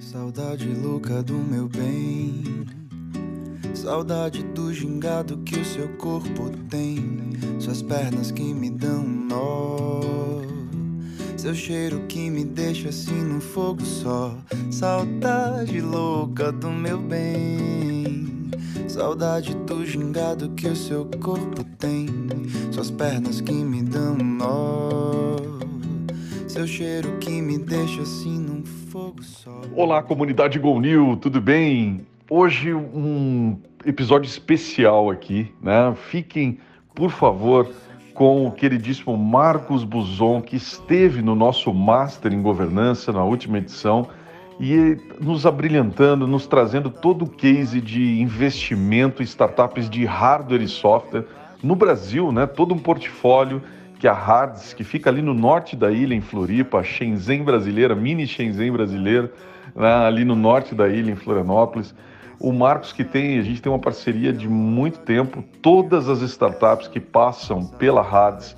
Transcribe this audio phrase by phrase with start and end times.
[0.00, 2.64] Saudade louca do meu bem.
[3.74, 7.30] Saudade do gingado que o seu corpo tem.
[7.60, 10.00] Suas pernas que me dão um nó.
[11.36, 14.34] Seu cheiro que me deixa assim no fogo só.
[14.70, 18.50] Saudade louca do meu bem.
[18.88, 22.06] Saudade do gingado que o seu corpo tem.
[22.72, 25.29] Suas pernas que me dão um nó.
[26.50, 29.60] Seu cheiro que me deixa assim num fogo só.
[29.76, 32.04] Olá, comunidade Gonil, tudo bem?
[32.28, 35.94] Hoje um episódio especial aqui, né?
[36.10, 36.58] Fiquem,
[36.92, 37.70] por favor,
[38.14, 44.08] com o queridíssimo Marcos Buzon, que esteve no nosso Master em Governança na última edição
[44.58, 50.68] e nos abrilhantando, nos trazendo todo o case de investimento em startups de hardware e
[50.68, 51.26] software
[51.62, 52.44] no Brasil, né?
[52.44, 53.62] Todo um portfólio
[54.00, 58.26] que a Hards, que fica ali no norte da ilha, em Floripa, Shenzhen brasileira, mini
[58.26, 59.30] Shenzhen brasileira,
[59.76, 59.92] né?
[60.06, 61.94] ali no norte da ilha, em Florianópolis.
[62.40, 66.88] O Marcos que tem, a gente tem uma parceria de muito tempo, todas as startups
[66.88, 68.56] que passam pela Hards,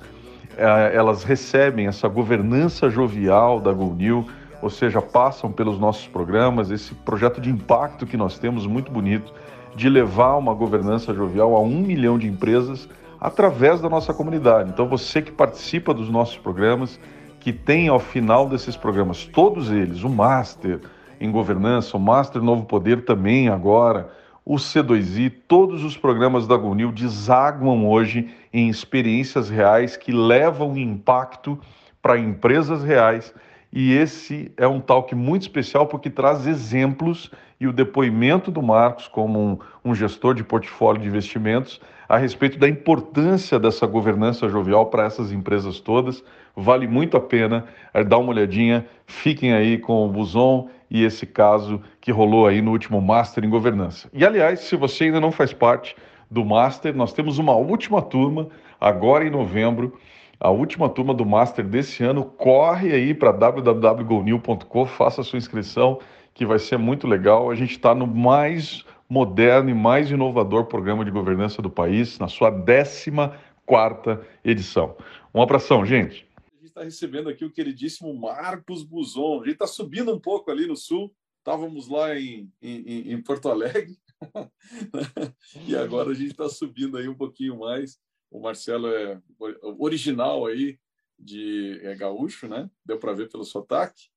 [0.93, 4.25] elas recebem essa governança jovial da GoNew,
[4.61, 9.33] ou seja, passam pelos nossos programas, esse projeto de impacto que nós temos, muito bonito,
[9.75, 12.87] de levar uma governança jovial a um milhão de empresas
[13.23, 14.69] através da nossa comunidade.
[14.69, 16.99] Então, você que participa dos nossos programas,
[17.39, 20.81] que tem ao final desses programas, todos eles, o Master
[21.21, 24.09] em Governança, o Master Novo Poder também agora,
[24.45, 31.57] o C2I, todos os programas da Gonil desaguam hoje em experiências reais que levam impacto
[32.01, 33.33] para empresas reais.
[33.75, 39.07] E esse é um talk muito especial porque traz exemplos e o depoimento do Marcos
[39.07, 44.85] como um, um gestor de portfólio de investimentos a respeito da importância dessa governança jovial
[44.85, 46.23] para essas empresas todas.
[46.55, 48.85] Vale muito a pena é, dar uma olhadinha.
[49.07, 53.49] Fiquem aí com o Buzon e esse caso que rolou aí no último Master em
[53.49, 54.07] Governança.
[54.13, 55.95] E aliás, se você ainda não faz parte
[56.29, 58.49] do Master, nós temos uma última turma
[58.79, 59.97] agora em novembro.
[60.43, 62.25] A última turma do Master desse ano.
[62.25, 66.01] Corre aí para www.gonil.com, faça a sua inscrição,
[66.33, 67.49] que vai ser muito legal.
[67.49, 72.27] A gente está no mais moderno e mais inovador programa de governança do país, na
[72.27, 74.97] sua 14 edição.
[75.33, 76.27] Um abração, gente.
[76.37, 79.43] A gente está recebendo aqui o queridíssimo Marcos Buzon.
[79.43, 81.09] A gente está subindo um pouco ali no sul.
[81.37, 83.97] Estávamos lá em, em, em Porto Alegre
[85.67, 87.97] e agora a gente está subindo aí um pouquinho mais.
[88.33, 89.21] O Marcelo é
[89.77, 90.79] original aí
[91.19, 92.67] de é gaúcho, né?
[92.83, 94.09] Deu para ver pelo sotaque.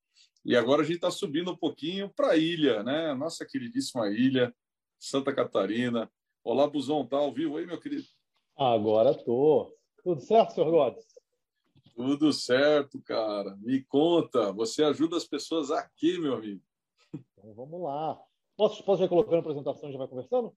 [0.43, 3.13] E agora a gente está subindo um pouquinho para a ilha, né?
[3.13, 4.57] Nossa queridíssima ilha,
[4.99, 6.11] Santa Catarina.
[6.43, 8.07] Olá, Buzão, tá ao vivo aí, meu querido?
[8.57, 9.77] Agora tô.
[10.03, 11.05] Tudo certo, senhor Gomes?
[11.95, 13.55] Tudo certo, cara.
[13.57, 16.63] Me conta, você ajuda as pessoas aqui, meu amigo.
[17.13, 18.19] Então vamos lá.
[18.57, 20.57] Posso, posso já colocando a apresentação e já vai conversando?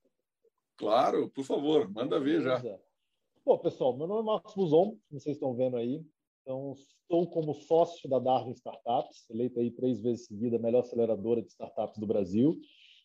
[0.78, 2.64] Claro, por favor, manda ver já.
[3.50, 6.06] Bom, pessoal, meu nome é Marcos Buzon, como vocês estão vendo aí.
[6.44, 11.42] Então, estou como sócio da Darwin Startups, eleita aí três vezes seguida a melhor aceleradora
[11.42, 12.62] de startups do Brasil.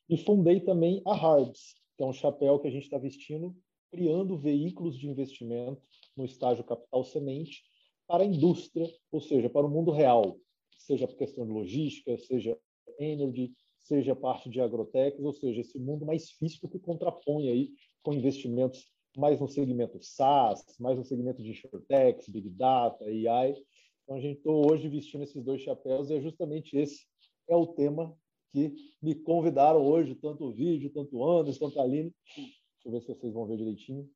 [0.06, 3.56] E fundei também a Hards, que é um chapéu que a gente está vestindo,
[3.90, 5.80] criando veículos de investimento
[6.14, 7.62] no estágio capital semente
[8.06, 10.36] para a indústria, ou seja, para o mundo real,
[10.76, 12.54] seja por questão de logística, seja
[12.98, 17.70] energy, seja parte de agrotechs, ou seja, esse mundo mais físico que contrapõe aí
[18.02, 23.54] com investimentos mais no segmento SaaS, mais no segmento de insurtechs, Big Data, AI.
[24.02, 27.06] Então, a gente está hoje vestindo esses dois chapéus e é justamente esse
[27.48, 28.16] é o tema
[28.52, 32.14] que me convidaram hoje, tanto o vídeo, tanto o Anderson, tanto a Aline.
[32.36, 34.08] Deixa eu ver se vocês vão ver direitinho.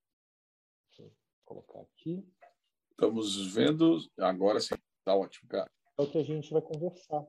[0.89, 1.13] Deixa eu
[1.45, 2.25] colocar aqui.
[2.91, 3.99] Estamos vendo.
[4.19, 4.75] Agora sim.
[5.05, 5.71] Tá ótimo, cara.
[5.99, 7.27] É o que a gente vai conversar.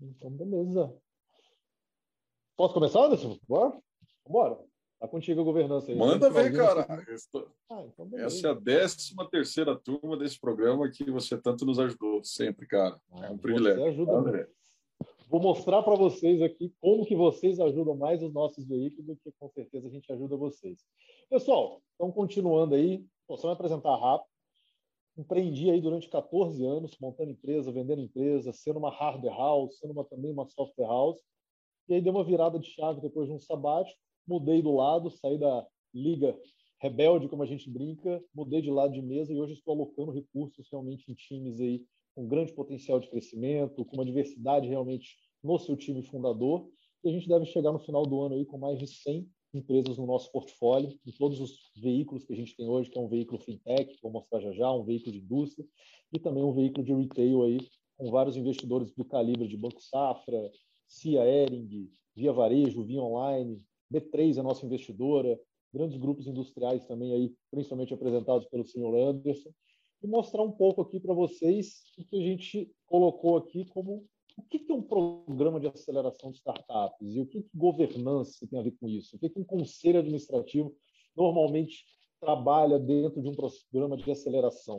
[0.00, 0.96] Então, beleza.
[2.56, 3.38] Posso começar, Anderson?
[3.48, 3.80] Bora?
[4.28, 4.64] Bora.
[4.98, 5.96] Tá contigo a governança aí.
[5.96, 6.84] Manda ver, cara.
[7.70, 12.22] Ah, então Essa é a décima terceira turma desse programa que você tanto nos ajudou
[12.24, 13.00] sempre, cara.
[13.12, 13.80] Ah, é um privilégio.
[13.80, 14.48] Você ajuda André.
[15.28, 19.30] Vou mostrar para vocês aqui como que vocês ajudam mais os nossos veículos do que
[19.38, 20.78] com certeza a gente ajuda vocês.
[21.30, 23.04] Pessoal, então continuando aí,
[23.36, 24.28] só me apresentar rápido.
[25.18, 30.04] Empreendi aí durante 14 anos, montando empresa, vendendo empresa, sendo uma hardware house, sendo uma,
[30.04, 31.20] também uma software house.
[31.88, 35.38] E aí deu uma virada de chave depois de um sabático, mudei do lado, saí
[35.38, 36.38] da liga
[36.80, 40.68] rebelde, como a gente brinca, mudei de lado de mesa e hoje estou alocando recursos
[40.70, 41.84] realmente em times aí
[42.14, 46.68] com grande potencial de crescimento, com uma diversidade realmente no seu time fundador.
[47.02, 49.96] E a gente deve chegar no final do ano aí com mais de 100 empresas
[49.96, 53.08] no nosso portfólio, em todos os veículos que a gente tem hoje, que é um
[53.08, 55.66] veículo fintech, vou mostrar já já, um veículo de indústria,
[56.12, 57.58] e também um veículo de retail aí,
[57.96, 60.50] com vários investidores do calibre de Banco Safra,
[60.86, 63.62] Cia Ering, Via Varejo, Via Online,
[63.92, 65.38] B3 é nossa investidora,
[65.72, 69.50] grandes grupos industriais também aí, principalmente apresentados pelo senhor Anderson,
[70.02, 74.06] e mostrar um pouco aqui para vocês o que a gente colocou aqui como
[74.36, 78.58] o que é um programa de aceleração de startups e o que, que governança tem
[78.58, 79.16] a ver com isso?
[79.16, 80.72] O que, que um conselho administrativo
[81.16, 81.84] normalmente
[82.20, 84.78] trabalha dentro de um programa de aceleração?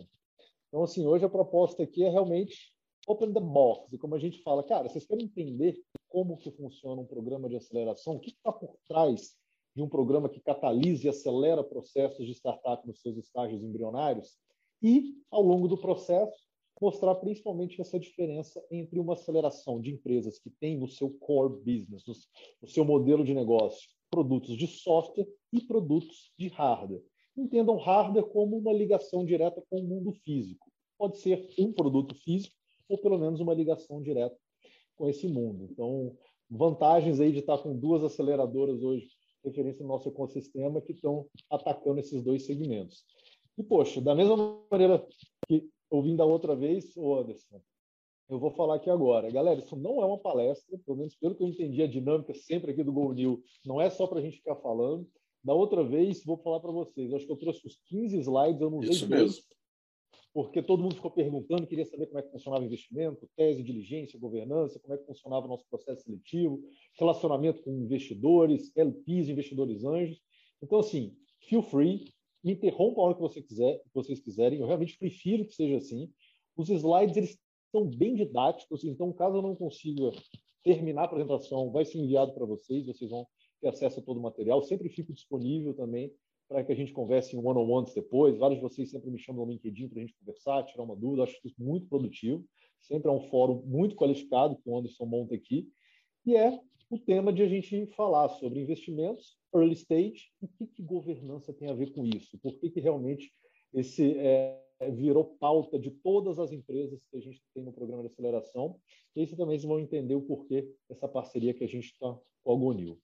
[0.69, 2.73] Então, assim, hoje a proposta aqui é realmente
[3.05, 3.93] open the box.
[3.93, 5.75] E como a gente fala, cara, vocês querem entender
[6.09, 8.15] como que funciona um programa de aceleração?
[8.15, 9.35] O que está por trás
[9.75, 14.37] de um programa que catalisa e acelera processos de startup nos seus estágios embrionários?
[14.81, 16.37] E, ao longo do processo,
[16.81, 22.03] mostrar principalmente essa diferença entre uma aceleração de empresas que têm no seu core business,
[22.61, 27.03] no seu modelo de negócio, produtos de software e produtos de hardware.
[27.37, 30.71] Entendam hardware como uma ligação direta com o mundo físico.
[30.97, 32.55] Pode ser um produto físico
[32.87, 34.35] ou pelo menos uma ligação direta
[34.99, 35.69] com esse mundo.
[35.71, 36.13] Então,
[36.51, 39.07] vantagens aí de estar com duas aceleradoras hoje,
[39.43, 43.05] referência no nosso ecossistema, que estão atacando esses dois segmentos.
[43.57, 45.07] E, poxa, da mesma maneira
[45.47, 47.61] que eu vim da outra vez, ô Anderson,
[48.29, 49.31] eu vou falar aqui agora.
[49.31, 52.71] Galera, isso não é uma palestra, pelo menos pelo que eu entendi a dinâmica sempre
[52.71, 55.07] aqui do Go New, não é só para a gente ficar falando.
[55.41, 58.69] Da outra vez, vou falar para vocês, acho que eu trouxe os 15 slides, eu
[58.69, 59.41] não usei dois,
[60.33, 64.79] porque todo mundo ficou perguntando, queria saber como é que funcionava investimento, tese, diligência, governança,
[64.79, 66.61] como é que funcionava o nosso processo seletivo,
[66.99, 70.21] relacionamento com investidores, LPs, investidores anjos.
[70.61, 71.15] Então, assim,
[71.47, 72.05] feel free,
[72.43, 74.59] me interrompa a hora que você quiser, que vocês quiserem.
[74.59, 76.11] Eu realmente prefiro que seja assim.
[76.55, 80.11] Os slides eles estão bem didáticos, então caso eu não consiga
[80.63, 83.25] terminar a apresentação, vai ser enviado para vocês, vocês vão
[83.61, 84.61] ter acesso a todo o material.
[84.61, 86.13] Sempre fico disponível também
[86.49, 88.35] para que a gente converse em one-on-ones depois.
[88.35, 91.23] Vários de vocês sempre me chamam no LinkedIn para a gente conversar, tirar uma dúvida.
[91.23, 92.43] Acho isso muito produtivo.
[92.81, 95.69] Sempre é um fórum muito qualificado que o Anderson monta aqui.
[96.25, 96.59] E é
[96.89, 101.53] o tema de a gente falar sobre investimentos, early stage, e o que, que governança
[101.53, 102.37] tem a ver com isso?
[102.39, 103.31] Por que, que realmente
[103.71, 104.59] esse é,
[104.91, 108.79] virou pauta de todas as empresas que a gente tem no programa de aceleração?
[109.15, 112.51] E aí vocês também vão entender o porquê dessa parceria que a gente está com
[112.51, 112.99] a Gonil.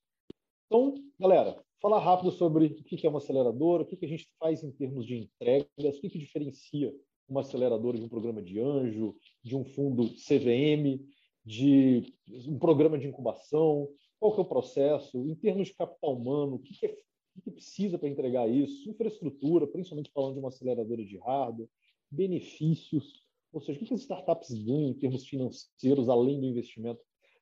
[0.65, 4.63] Então, galera, falar rápido sobre o que é uma aceleradora, o que a gente faz
[4.63, 6.94] em termos de entregas, o que diferencia
[7.27, 11.04] uma aceleradora de um programa de anjo, de um fundo CVM,
[11.44, 12.13] de
[12.48, 13.89] um programa de incubação,
[14.19, 16.98] qual que é o processo, em termos de capital humano, o que, que, é,
[17.36, 21.69] o que precisa para entregar isso, infraestrutura, principalmente falando de uma aceleradora de hardware,
[22.10, 27.01] benefícios, ou seja, o que as startups ganham em termos financeiros, além do investimento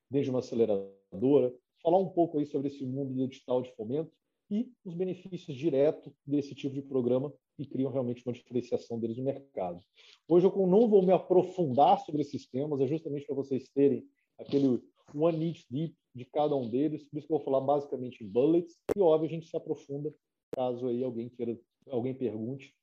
[0.10, 4.12] dentro de uma aceleradora, falar um pouco aí sobre esse mundo digital de fomento
[4.54, 9.24] e os benefícios diretos desse tipo de programa que criam realmente uma diferenciação deles no
[9.24, 9.84] mercado.
[10.28, 14.06] Hoje eu não vou me aprofundar sobre esses temas, é justamente para vocês terem
[14.38, 14.80] aquele
[15.12, 18.28] one need deep de cada um deles, por isso que eu vou falar basicamente em
[18.30, 20.14] bullets, e óbvio a gente se aprofunda
[20.56, 22.76] caso aí alguém queira, alguém pergunte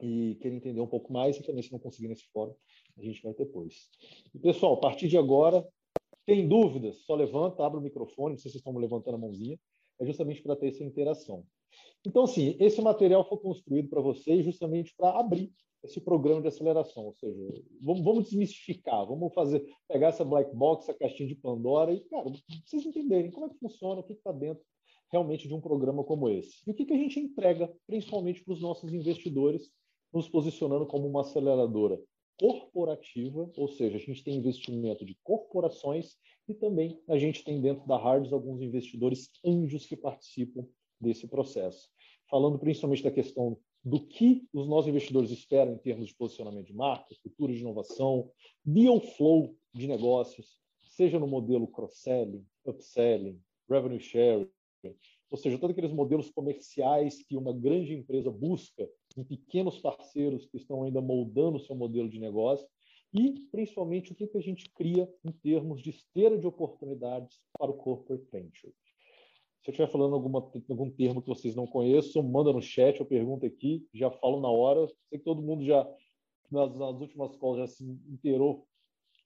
[0.00, 2.54] e queira entender um pouco mais, e também se não conseguir nesse fórum,
[2.96, 3.90] a gente vai depois.
[4.32, 5.66] E, pessoal, a partir de agora,
[6.24, 6.98] tem dúvidas?
[7.04, 9.58] Só levanta, abre o microfone, não sei se vocês estão levantando a mãozinha,
[10.00, 11.44] é justamente para ter essa interação.
[12.04, 15.52] Então, assim, esse material foi construído para vocês justamente para abrir
[15.82, 17.34] esse programa de aceleração, ou seja,
[17.80, 22.30] vamos, vamos, desmistificar, vamos fazer, pegar essa black box, essa caixinha de Pandora e, cara,
[22.64, 24.62] vocês entenderem como é que funciona, o que está dentro
[25.10, 26.62] realmente de um programa como esse.
[26.66, 29.70] E o que, que a gente entrega, principalmente para os nossos investidores,
[30.12, 32.00] nos posicionando como uma aceleradora
[32.40, 36.16] corporativa, ou seja, a gente tem investimento de corporações
[36.48, 40.66] e também a gente tem dentro da Hards alguns investidores anjos que participam
[40.98, 41.90] desse processo.
[42.30, 46.74] Falando principalmente da questão do que os nossos investidores esperam em termos de posicionamento de
[46.74, 48.30] marca, cultura de inovação,
[48.64, 54.48] deal flow de negócios, seja no modelo cross-selling, upselling, revenue sharing,
[55.30, 60.56] ou seja, todos aqueles modelos comerciais que uma grande empresa busca em pequenos parceiros que
[60.56, 62.66] estão ainda moldando o seu modelo de negócio
[63.12, 67.70] e, principalmente, o que, que a gente cria em termos de esteira de oportunidades para
[67.70, 68.72] o corporate venture.
[69.62, 73.06] Se eu estiver falando alguma, algum termo que vocês não conheçam, manda no chat, eu
[73.06, 74.86] pergunto aqui, já falo na hora.
[75.08, 75.86] Sei que todo mundo já,
[76.50, 78.66] nas, nas últimas calls, já se inteirou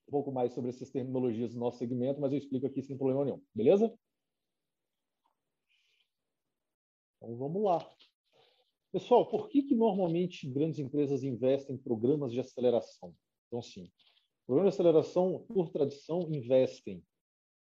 [0.09, 3.25] um pouco mais sobre essas terminologias do nosso segmento, mas eu explico aqui sem problema
[3.25, 3.93] nenhum, beleza?
[7.17, 7.79] Então vamos lá.
[8.95, 13.13] Pessoal, por que, que normalmente grandes empresas investem em programas de aceleração?
[13.49, 13.91] Então, sim,
[14.47, 17.03] programas de aceleração, por tradição, investem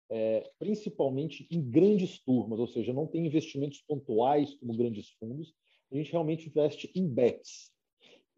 [0.09, 5.53] é, principalmente em grandes turmas, ou seja, não tem investimentos pontuais como grandes fundos,
[5.91, 7.73] a gente realmente investe em bets.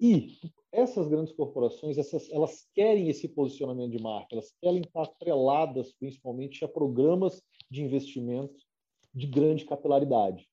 [0.00, 0.38] E
[0.72, 6.64] essas grandes corporações, essas, elas querem esse posicionamento de marca, elas querem estar atreladas principalmente
[6.64, 8.58] a programas de investimento
[9.12, 10.48] de grande capilaridade.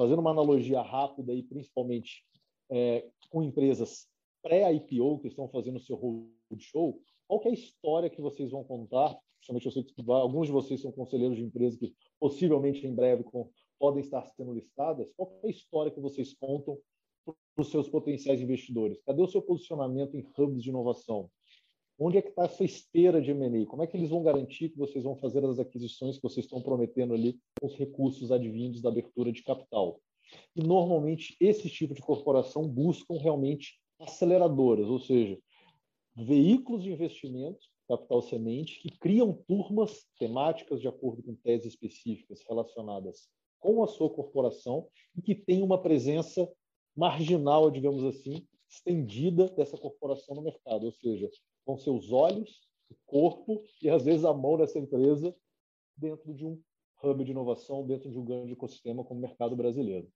[0.00, 2.24] Fazendo uma analogia rápida e principalmente
[2.70, 4.08] é, com empresas
[4.42, 9.14] pré-IPO que estão fazendo o seu roadshow, qual é a história que vocês vão contar?
[9.36, 13.24] Principalmente eu sei que alguns de vocês são conselheiros de empresas que possivelmente em breve
[13.24, 15.12] com, podem estar sendo listadas.
[15.14, 16.78] Qual é a história que vocês contam
[17.26, 19.02] para os seus potenciais investidores?
[19.02, 21.30] Cadê o seu posicionamento em hubs de inovação?
[22.02, 23.66] Onde é que está essa esteira de M&A?
[23.66, 26.62] Como é que eles vão garantir que vocês vão fazer as aquisições que vocês estão
[26.62, 30.00] prometendo ali com os recursos advindos da abertura de capital?
[30.56, 35.38] E normalmente esse tipo de corporação buscam realmente aceleradoras, ou seja,
[36.16, 43.28] veículos de investimento, capital semente, que criam turmas temáticas de acordo com teses específicas relacionadas
[43.58, 46.50] com a sua corporação e que tem uma presença
[46.96, 51.28] marginal, digamos assim, estendida dessa corporação no mercado, ou seja,
[51.70, 52.60] com seus olhos,
[52.90, 55.34] o corpo e às vezes a mão dessa empresa
[55.96, 56.60] dentro de um
[57.02, 60.08] hub de inovação, dentro de um grande ecossistema como o mercado brasileiro.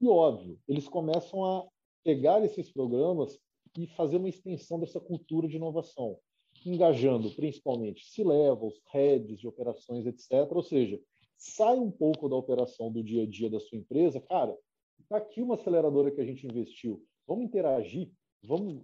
[0.00, 1.66] E óbvio, eles começam a
[2.02, 3.38] pegar esses programas
[3.76, 6.18] e fazer uma extensão dessa cultura de inovação,
[6.64, 10.50] engajando principalmente C-levels, heads de operações, etc.
[10.50, 11.00] Ou seja,
[11.36, 14.56] sai um pouco da operação do dia a dia da sua empresa, cara,
[15.04, 17.04] Está aqui uma aceleradora que a gente investiu.
[17.26, 18.10] Vamos interagir,
[18.42, 18.82] vamos,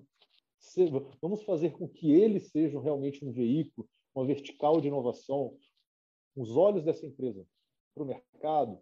[1.20, 5.56] vamos fazer com que eles sejam realmente um veículo, uma vertical de inovação,
[6.36, 7.46] os olhos dessa empresa
[7.94, 8.78] para o mercado.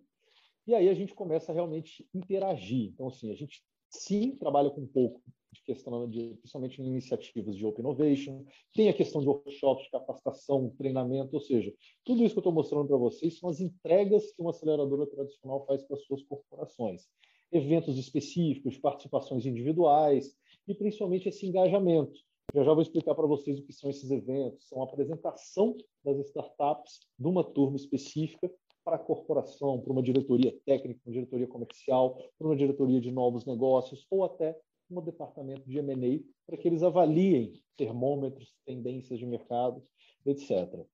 [0.67, 2.91] E aí a gente começa a realmente interagir.
[2.91, 7.57] Então, assim, a gente sim trabalha com um pouco de questão de, principalmente em iniciativas
[7.57, 8.45] de Open Innovation,
[8.75, 11.73] tem a questão de workshops, de capacitação, treinamento, ou seja,
[12.05, 15.65] tudo isso que eu estou mostrando para vocês são as entregas que uma aceleradora tradicional
[15.65, 17.09] faz para suas corporações.
[17.51, 20.37] Eventos específicos, participações individuais
[20.69, 22.21] e principalmente esse engajamento.
[22.55, 24.69] Já já vou explicar para vocês o que são esses eventos.
[24.69, 28.51] São a apresentação das startups de uma turma específica
[28.85, 33.45] para a corporação, para uma diretoria técnica, uma diretoria comercial, para uma diretoria de novos
[33.45, 34.59] negócios ou até
[34.91, 39.83] um departamento de M&A para que eles avaliem termômetros, tendências de mercado,
[40.25, 40.87] etc.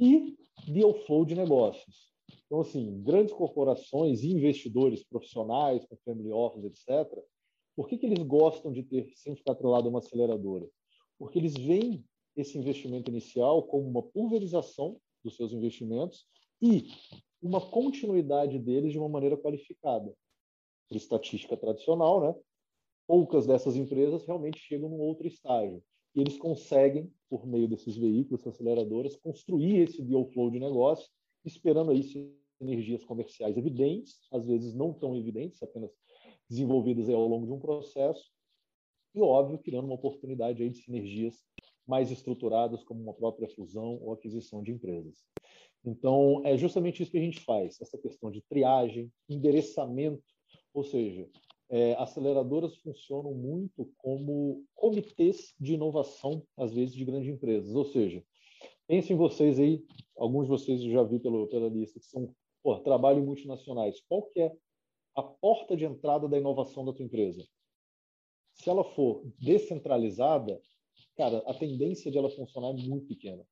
[0.00, 2.08] E deal flow de negócios.
[2.46, 7.08] Então, assim, grandes corporações e investidores profissionais, com family office, etc.,
[7.78, 10.68] por que, que eles gostam de ter sempre atrelado uma aceleradora?
[11.16, 12.04] Porque eles veem
[12.34, 16.26] esse investimento inicial como uma pulverização dos seus investimentos
[16.60, 16.88] e
[17.40, 20.12] uma continuidade deles de uma maneira qualificada.
[20.88, 22.34] Por estatística tradicional, né?
[23.06, 25.80] poucas dessas empresas realmente chegam num outro estágio.
[26.16, 31.08] E eles conseguem, por meio desses veículos, aceleradoras, construir esse deal flow de negócio,
[31.44, 32.02] esperando aí
[32.58, 35.92] sinergias comerciais evidentes, às vezes não tão evidentes, apenas
[36.48, 38.30] desenvolvidas ao longo de um processo,
[39.14, 41.42] e, óbvio, criando uma oportunidade aí de sinergias
[41.86, 45.24] mais estruturadas, como uma própria fusão ou aquisição de empresas.
[45.84, 50.22] Então, é justamente isso que a gente faz, essa questão de triagem, endereçamento,
[50.74, 51.28] ou seja,
[51.70, 57.74] é, aceleradoras funcionam muito como comitês de inovação, às vezes, de grandes empresas.
[57.74, 58.22] Ou seja,
[58.86, 59.84] pensem vocês aí,
[60.16, 64.00] alguns de vocês eu já vi pelo, pela lista, que são pô, trabalho em multinacionais.
[64.08, 64.52] Qual que é
[65.18, 67.44] a porta de entrada da inovação da tua empresa?
[68.54, 70.60] Se ela for descentralizada,
[71.16, 73.44] cara, a tendência de ela funcionar é muito pequena.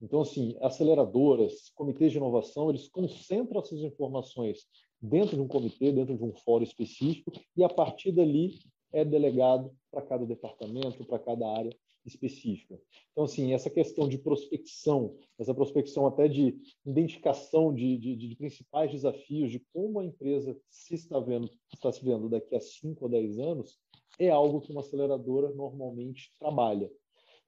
[0.00, 4.66] Então, assim, aceleradoras, comitês de inovação, eles concentram essas informações
[5.00, 8.58] dentro de um comitê, dentro de um fórum específico, e a partir dali
[8.90, 11.70] é delegado para cada departamento, para cada área
[12.04, 12.80] específica.
[13.12, 18.90] Então, assim, essa questão de prospecção, essa prospecção até de identificação de, de, de principais
[18.90, 23.10] desafios, de como a empresa se está vendo, está se vendo daqui a 5 ou
[23.10, 23.78] 10 anos,
[24.18, 26.90] é algo que uma aceleradora normalmente trabalha.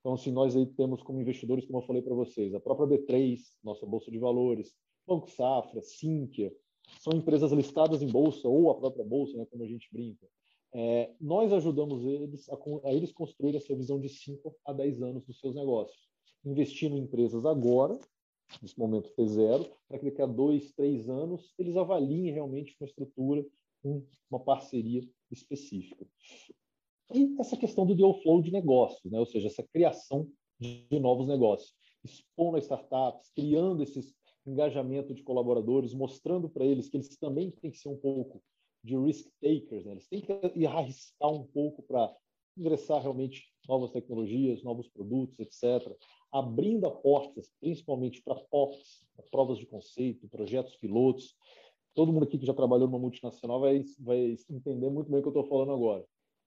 [0.01, 3.41] Então, assim, nós aí temos como investidores, como eu falei para vocês, a própria B3,
[3.65, 4.75] nossa Bolsa de Valores,
[5.07, 6.53] Banco Safra, Sinqia,
[7.01, 10.27] são empresas listadas em bolsa ou a própria bolsa, né, como a gente brinca.
[10.77, 15.25] É, nós ajudamos eles a, a, eles construir essa visão de 5 a 10 anos
[15.25, 16.09] dos seus negócios,
[16.45, 17.97] investindo em empresas agora,
[18.61, 23.47] nesse momento T0, para que daqui a dois, três anos eles avaliem realmente uma estrutura,
[24.29, 26.05] uma parceria específica.
[27.15, 29.21] E essa questão do deal flow de negócios, né?
[29.21, 30.29] ou seja, essa criação
[30.59, 34.13] de novos negócios, expondo as startups, criando esse
[34.45, 38.43] engajamento de colaboradores, mostrando para eles que eles também têm que ser um pouco
[38.85, 39.93] de risk takers, né?
[39.93, 42.15] eles têm que ir arriscar um pouco para
[42.57, 45.93] ingressar realmente novas tecnologias, novos produtos, etc.,
[46.31, 51.35] abrindo portas, principalmente para POCs, provas de conceito, projetos pilotos.
[51.95, 55.29] Todo mundo aqui que já trabalhou numa multinacional vai, vai entender muito bem o que
[55.29, 56.05] eu estou falando agora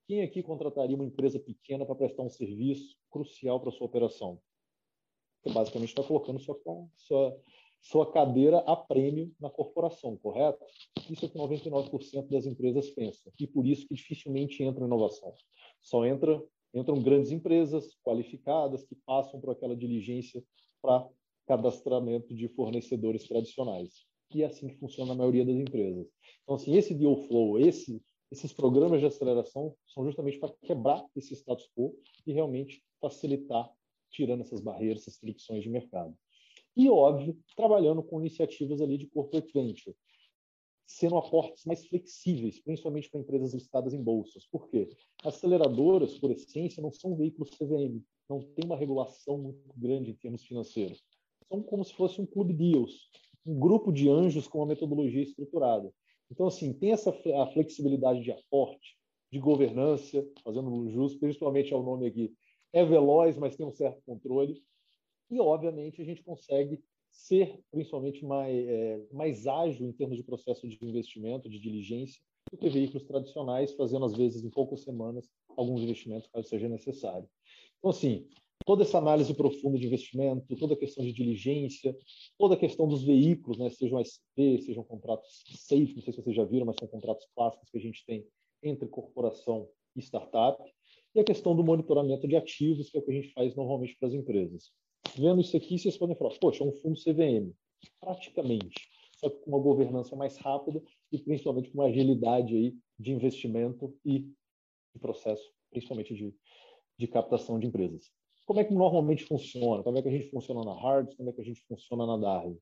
[0.08, 4.40] quem aqui contrataria uma empresa pequena para prestar um serviço crucial para sua operação?
[5.42, 6.58] Você basicamente está colocando sua,
[6.96, 7.38] sua,
[7.80, 10.64] sua cadeira a prêmio na corporação, correto?
[11.10, 13.32] Isso é o que 99% das empresas pensam.
[13.38, 15.32] E por isso que dificilmente entra inovação.
[15.80, 16.42] Só entra,
[16.74, 20.42] entram grandes empresas qualificadas que passam por aquela diligência
[20.82, 21.08] para
[21.46, 24.06] cadastramento de fornecedores tradicionais.
[24.34, 26.06] E é assim que funciona a maioria das empresas.
[26.42, 31.34] Então, assim, esse deal flow, esse, esses programas de aceleração são justamente para quebrar esse
[31.34, 31.94] status quo
[32.26, 33.70] e realmente facilitar,
[34.10, 36.14] tirando essas barreiras, essas fricções de mercado.
[36.78, 39.96] E, óbvio, trabalhando com iniciativas ali de corporate venture,
[40.86, 44.46] sendo aportes mais flexíveis, principalmente para empresas listadas em bolsas.
[44.46, 44.88] Por quê?
[45.24, 50.44] Aceleradoras, por essência, não são veículos CVM, não tem uma regulação muito grande em termos
[50.44, 51.02] financeiros.
[51.48, 53.10] São como se fosse um clube deals,
[53.44, 55.92] um grupo de anjos com uma metodologia estruturada.
[56.30, 58.96] Então, assim, tem essa a flexibilidade de aporte,
[59.32, 62.32] de governança, fazendo jus principalmente ao nome aqui,
[62.72, 64.62] é veloz, mas tem um certo controle.
[65.30, 70.68] E, obviamente, a gente consegue ser principalmente mais, é, mais ágil em termos de processo
[70.68, 72.20] de investimento, de diligência,
[72.50, 77.28] do que veículos tradicionais, fazendo, às vezes, em poucas semanas, alguns investimentos, caso seja necessário.
[77.78, 78.26] Então, assim,
[78.64, 81.96] toda essa análise profunda de investimento, toda a questão de diligência,
[82.38, 86.36] toda a questão dos veículos, né, sejam SP, sejam contratos safe, não sei se vocês
[86.36, 88.26] já viram, mas são contratos clássicos que a gente tem
[88.62, 90.62] entre corporação e startup,
[91.14, 93.96] e a questão do monitoramento de ativos, que é o que a gente faz normalmente
[93.98, 94.70] para as empresas.
[95.18, 97.52] Vendo isso aqui, vocês podem falar, poxa, é um fundo CVM.
[98.00, 98.88] Praticamente.
[99.16, 103.92] Só que com uma governança mais rápida e principalmente com uma agilidade aí de investimento
[104.04, 106.32] e de processo, principalmente de,
[106.96, 108.12] de captação de empresas.
[108.46, 109.82] Como é que normalmente funciona?
[109.82, 111.14] Como é que a gente funciona na Hards?
[111.16, 112.56] Como é que a gente funciona na Darwin?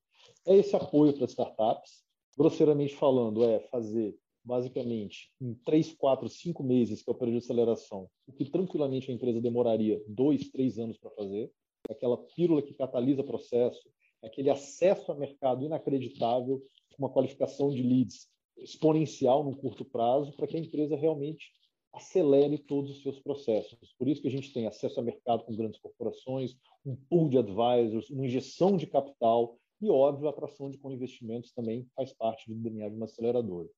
[0.47, 2.05] É esse apoio para startups.
[2.37, 7.45] Grosseiramente falando, é fazer basicamente em três, quatro, cinco meses, que é o período de
[7.45, 11.51] aceleração, o que tranquilamente a empresa demoraria dois, três anos para fazer,
[11.91, 13.89] aquela pílula que catalisa processo,
[14.23, 16.63] aquele acesso a mercado inacreditável,
[16.99, 18.29] uma qualificação de leads
[18.59, 21.53] exponencial no curto prazo, para que a empresa realmente
[21.93, 23.79] acelere todos os seus processos.
[23.99, 27.39] Por isso que a gente tem acesso a mercado com grandes corporações, um pool de
[27.39, 32.55] advisors, uma injeção de capital e, óbvio, a atração de co-investimentos também faz parte do
[32.55, 33.69] DNA de uma aceleradora.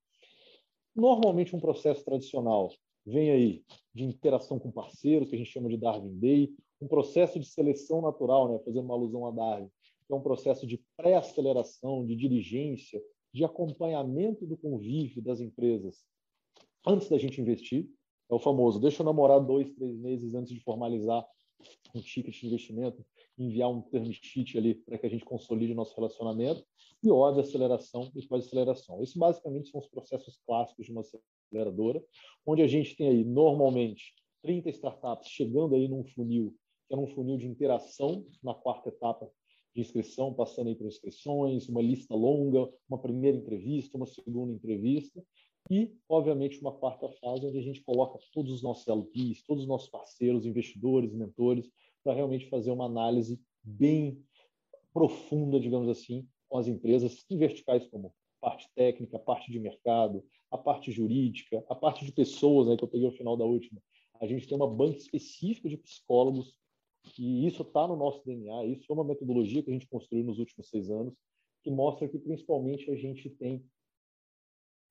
[0.95, 2.69] Normalmente, um processo tradicional
[3.05, 7.39] vem aí de interação com parceiros, que a gente chama de Darwin Day, um processo
[7.39, 9.69] de seleção natural, né, fazendo uma alusão a Darwin,
[10.05, 13.01] que é um processo de pré-aceleração, de diligência,
[13.33, 16.03] de acompanhamento do convívio das empresas
[16.85, 17.87] antes da gente investir.
[18.29, 21.25] É o famoso, deixa eu namorar dois, três meses antes de formalizar
[21.93, 23.03] um ticket de investimento,
[23.37, 26.63] enviar um term sheet ali para que a gente consolide nosso relacionamento
[27.03, 29.01] e óbvio aceleração e pós-aceleração.
[29.01, 32.03] Esses basicamente são os processos clássicos de uma aceleradora,
[32.45, 34.13] onde a gente tem aí normalmente
[34.43, 36.55] 30 startups chegando aí num funil,
[36.89, 39.31] que é um funil de interação na quarta etapa
[39.75, 45.23] de inscrição, passando aí por inscrições, uma lista longa, uma primeira entrevista, uma segunda entrevista,
[45.69, 49.69] e, obviamente, uma quarta fase onde a gente coloca todos os nossos LPs, todos os
[49.69, 51.69] nossos parceiros, investidores, mentores,
[52.03, 54.19] para realmente fazer uma análise bem
[54.91, 60.57] profunda, digamos assim, com as empresas em verticais como parte técnica, parte de mercado, a
[60.57, 63.79] parte jurídica, a parte de pessoas, né, que eu peguei ao final da última.
[64.19, 66.58] A gente tem uma banca específica de psicólogos
[67.17, 68.65] e isso está no nosso DNA.
[68.65, 71.13] Isso é uma metodologia que a gente construiu nos últimos seis anos,
[71.63, 73.63] que mostra que principalmente a gente tem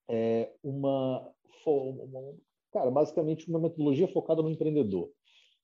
[0.08, 1.30] é, uma,
[1.66, 2.34] uma,
[2.72, 5.10] cara, basicamente uma metodologia focada no empreendedor,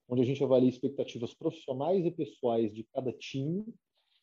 [0.08, 3.64] onde a gente avalia expectativas profissionais e pessoais de cada time.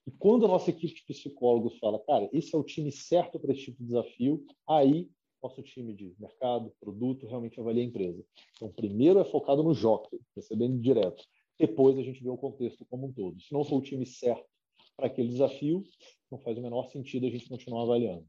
[0.08, 3.52] E quando a nossa equipe de psicólogos fala, cara, esse é o time certo para
[3.52, 5.10] esse tipo de desafio, aí
[5.42, 8.24] nosso time de mercado, produto, realmente avalia a empresa.
[8.56, 11.24] Então, primeiro é focado no jockey, recebendo direto.
[11.62, 13.39] Depois a gente vê o contexto como um todo.
[13.39, 14.50] Se não for o time certo
[14.97, 15.84] para aquele desafio,
[16.32, 18.26] não faz o menor sentido a gente continuar avaliando.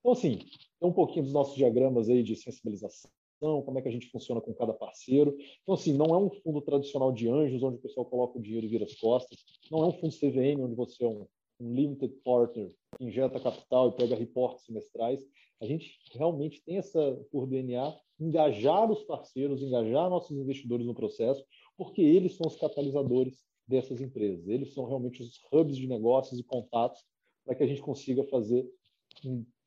[0.00, 0.38] Então, assim,
[0.80, 4.40] tem um pouquinho dos nossos diagramas aí de sensibilização, como é que a gente funciona
[4.40, 5.36] com cada parceiro.
[5.62, 8.64] Então, assim, não é um fundo tradicional de anjos, onde o pessoal coloca o dinheiro
[8.64, 9.44] e vira as costas.
[9.70, 11.26] Não é um fundo CVM, onde você é um,
[11.60, 15.22] um limited partner, que injeta capital e pega reportes semestrais.
[15.60, 21.44] A gente realmente tem essa, por DNA, engajar os parceiros, engajar nossos investidores no processo,
[21.76, 24.46] porque eles são os catalisadores dessas empresas.
[24.48, 27.02] Eles são realmente os hubs de negócios e contatos
[27.44, 28.66] para que a gente consiga fazer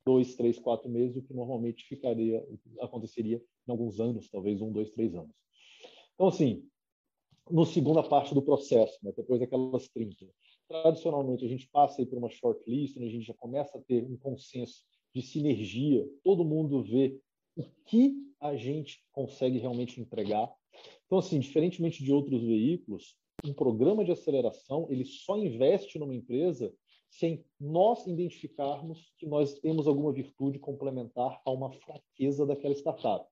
[0.04, 2.46] dois, três, quatro meses, o que normalmente ficaria,
[2.80, 5.34] aconteceria em alguns anos, talvez um, dois, três anos.
[6.14, 6.64] Então, assim,
[7.50, 10.26] no segunda parte do processo, né, depois daquelas 30,
[10.68, 14.16] tradicionalmente a gente passa aí por uma shortlist, a gente já começa a ter um
[14.16, 17.18] consenso de sinergia, todo mundo vê
[17.56, 20.50] o que a gente consegue realmente entregar.
[21.08, 26.70] Então, assim, diferentemente de outros veículos, um programa de aceleração ele só investe numa empresa
[27.08, 33.26] sem nós identificarmos que nós temos alguma virtude complementar a uma fraqueza daquela startup.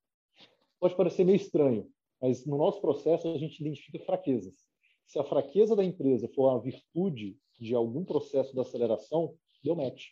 [0.80, 1.86] Pode parecer meio estranho,
[2.18, 4.54] mas no nosso processo a gente identifica fraquezas.
[5.06, 10.06] Se a fraqueza da empresa for a virtude de algum processo de aceleração, deu match.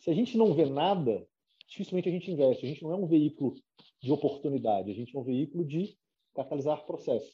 [0.00, 1.24] Se a gente não vê nada,
[1.68, 2.66] dificilmente a gente investe.
[2.66, 3.54] A gente não é um veículo
[4.02, 5.96] de oportunidade, a gente é um veículo de
[6.34, 7.32] catalisar processo.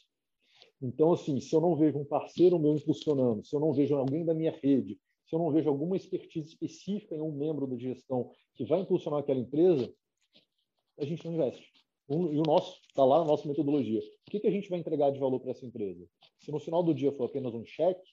[0.80, 4.24] Então, assim, se eu não vejo um parceiro meu impulsionando, se eu não vejo alguém
[4.24, 8.30] da minha rede, se eu não vejo alguma expertise específica em um membro da gestão
[8.54, 9.92] que vai impulsionar aquela empresa,
[10.98, 11.70] a gente não investe.
[12.08, 14.00] E o nosso está lá na nossa metodologia.
[14.00, 16.04] O que, que a gente vai entregar de valor para essa empresa?
[16.40, 18.10] Se no final do dia for apenas um cheque,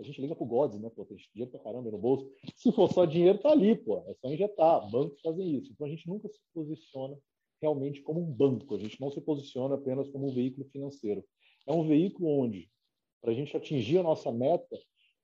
[0.00, 0.90] a gente liga para o Gods, né?
[0.94, 2.30] Pô, tem dinheiro para caramba no bolso.
[2.56, 3.98] Se for só dinheiro, tá ali, pô.
[4.06, 4.90] É só injetar.
[4.90, 5.72] Bancos fazem isso.
[5.72, 7.16] Então a gente nunca se posiciona
[7.60, 8.74] realmente como um banco.
[8.74, 11.24] A gente não se posiciona apenas como um veículo financeiro.
[11.66, 12.70] É um veículo onde,
[13.20, 14.78] para a gente atingir a nossa meta,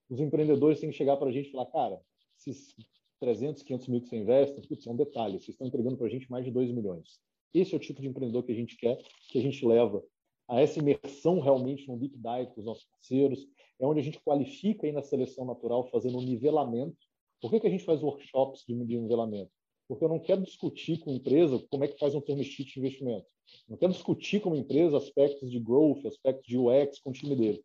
[0.09, 2.01] os empreendedores têm que chegar para a gente e falar, cara,
[2.39, 2.75] esses
[3.21, 6.11] 300, 500 mil que você investe, putz, é um detalhe, vocês estão entregando para a
[6.11, 7.21] gente mais de 2 milhões.
[7.55, 8.99] Esse é o tipo de empreendedor que a gente quer,
[9.31, 10.05] que a gente leva
[10.49, 13.47] a essa imersão realmente no deep dive com os nossos parceiros,
[13.81, 16.97] é onde a gente qualifica aí na seleção natural, fazendo um nivelamento.
[17.41, 19.51] Por que, que a gente faz workshops de, de nivelamento?
[19.87, 22.73] Porque eu não quero discutir com a empresa como é que faz um term sheet
[22.73, 23.27] de investimento.
[23.69, 27.37] Não quero discutir com a empresa aspectos de growth, aspectos de UX com o time
[27.37, 27.63] dele.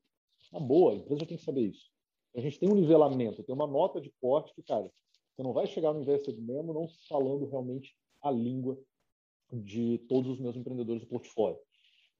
[0.51, 1.89] Na boa, a empresa tem que saber isso.
[2.35, 4.89] A gente tem um nivelamento, tem uma nota de corte que, cara,
[5.35, 8.77] você não vai chegar no investimento mesmo não falando realmente a língua
[9.51, 11.59] de todos os meus empreendedores do portfólio.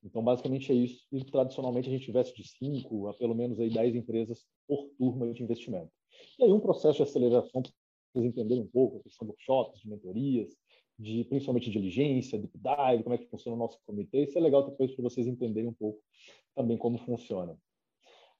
[0.03, 1.05] Então, basicamente é isso.
[1.11, 5.31] E tradicionalmente a gente investe de 5 a pelo menos aí 10 empresas por turma
[5.33, 5.91] de investimento.
[6.37, 7.61] E aí um processo de aceleração
[8.13, 10.55] vocês entenderem um pouco a questão de workshops, de mentorias,
[10.97, 14.23] de principalmente diligência, deep dive, como é que funciona o nosso comitê.
[14.23, 15.99] Isso é legal depois para vocês entenderem um pouco
[16.55, 17.57] também como funciona.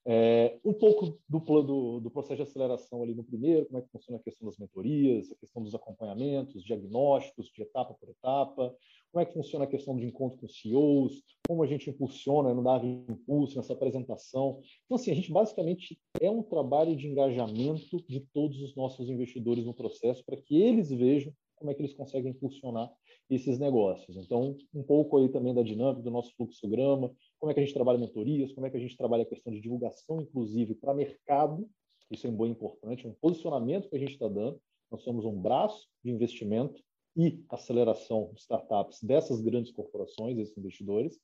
[0.05, 3.91] É, um pouco do, do, do, processo de aceleração ali no primeiro, como é que
[3.91, 8.75] funciona a questão das mentorias, a questão dos acompanhamentos, diagnósticos de etapa por etapa,
[9.12, 12.63] como é que funciona a questão de encontro com CEOs, como a gente impulsiona, não
[12.63, 14.62] dá impulso nessa apresentação.
[14.85, 19.65] Então, assim, a gente basicamente é um trabalho de engajamento de todos os nossos investidores
[19.65, 22.91] no processo para que eles vejam como é que eles conseguem impulsionar
[23.29, 24.17] esses negócios.
[24.17, 27.75] Então, um pouco aí também da dinâmica do nosso fluxograma, como é que a gente
[27.75, 31.69] trabalha mentorias, como é que a gente trabalha a questão de divulgação, inclusive, para mercado,
[32.09, 34.59] isso é um bom e importante, um posicionamento que a gente está dando.
[34.91, 36.81] Nós somos um braço de investimento
[37.15, 41.19] e aceleração de startups dessas grandes corporações, esses investidores,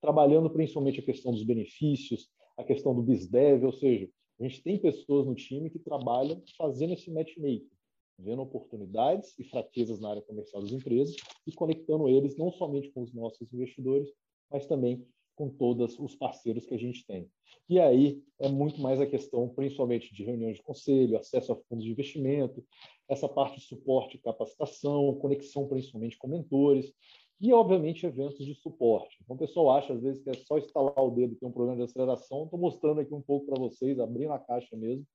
[0.00, 4.08] trabalhando principalmente a questão dos benefícios, a questão do BizDev, ou seja,
[4.40, 7.70] a gente tem pessoas no time que trabalham fazendo esse matchmaking,
[8.18, 13.02] vendo oportunidades e fraquezas na área comercial das empresas e conectando eles não somente com
[13.02, 14.08] os nossos investidores,
[14.50, 17.30] mas também com todos os parceiros que a gente tem.
[17.68, 21.84] E aí é muito mais a questão, principalmente de reuniões de conselho, acesso a fundos
[21.84, 22.64] de investimento,
[23.08, 26.92] essa parte de suporte e capacitação, conexão principalmente com mentores
[27.40, 29.18] e, obviamente, eventos de suporte.
[29.22, 31.76] Então, o pessoal acha, às vezes, que é só instalar o dedo ter um programa
[31.76, 32.44] de aceleração.
[32.44, 35.06] Estou mostrando aqui um pouco para vocês, abrindo a caixa mesmo,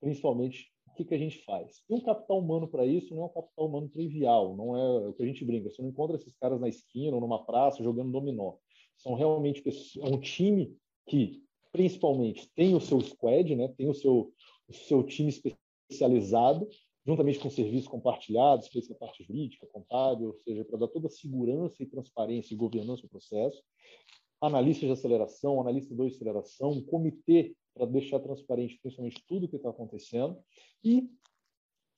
[0.00, 1.82] principalmente o que, que a gente faz?
[1.88, 5.14] E um capital humano para isso não é um capital humano trivial, não é o
[5.14, 5.70] que a gente brinca.
[5.70, 8.56] Você não encontra esses caras na esquina ou numa praça jogando dominó.
[8.98, 10.76] São realmente é um time
[11.08, 13.68] que, principalmente, tem o seu squad, né?
[13.68, 14.32] tem o seu,
[14.68, 16.68] o seu time especializado,
[17.06, 21.10] juntamente com serviços compartilhados, seja a parte jurídica, contábil, ou seja, para dar toda a
[21.10, 23.62] segurança e transparência e governança do processo.
[24.42, 29.56] Analista de aceleração, analista de aceleração, um comitê para deixar transparente principalmente tudo o que
[29.56, 30.38] está acontecendo
[30.84, 31.08] e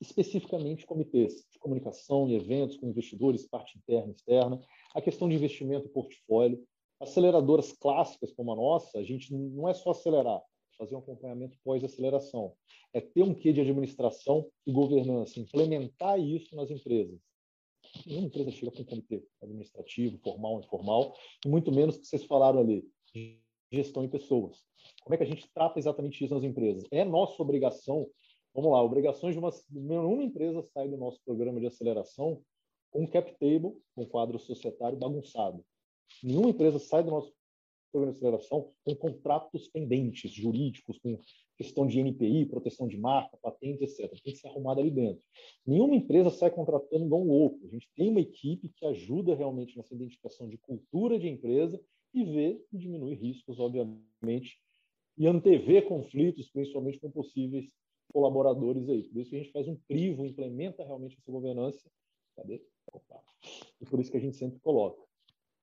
[0.01, 4.61] especificamente comitês de comunicação e eventos com investidores, parte interna e externa,
[4.93, 6.65] a questão de investimento e portfólio,
[6.99, 10.41] aceleradoras clássicas como a nossa, a gente não é só acelerar,
[10.77, 12.53] fazer um acompanhamento pós-aceleração,
[12.93, 17.19] é ter um quê de administração e governança, implementar isso nas empresas.
[18.05, 22.59] Nenhuma empresa chega com um comitê administrativo, formal, informal, e muito menos que vocês falaram
[22.59, 22.83] ali,
[23.71, 24.63] gestão em pessoas.
[25.03, 26.83] Como é que a gente trata exatamente isso nas empresas?
[26.91, 28.07] É nossa obrigação,
[28.53, 32.41] vamos lá, obrigações de uma, nenhuma empresa sai do nosso programa de aceleração
[32.91, 35.63] com um cap table, um quadro societário bagunçado.
[36.23, 37.33] Nenhuma empresa sai do nosso
[37.91, 41.17] programa de aceleração com contratos pendentes, jurídicos, com
[41.57, 44.09] questão de NPI, proteção de marca, patente, etc.
[44.21, 45.23] Tem que ser arrumado ali dentro.
[45.65, 47.65] Nenhuma empresa sai contratando igual um louco.
[47.65, 51.79] A gente tem uma equipe que ajuda realmente nessa identificação de cultura de empresa
[52.15, 54.59] e ver e diminuir riscos, obviamente,
[55.17, 57.73] e antever conflitos, principalmente com possíveis
[58.11, 59.03] colaboradores aí.
[59.03, 61.89] Por isso que a gente faz um crivo, implementa realmente essa governança
[62.35, 62.61] cadê?
[63.81, 65.01] E por isso que a gente sempre coloca.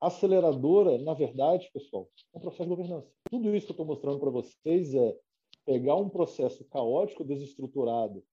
[0.01, 3.13] Aceleradora, na verdade, pessoal, é um processo de governança.
[3.31, 5.17] Tudo isso que eu estou mostrando para vocês é
[5.65, 8.25] pegar um processo caótico, desestruturado,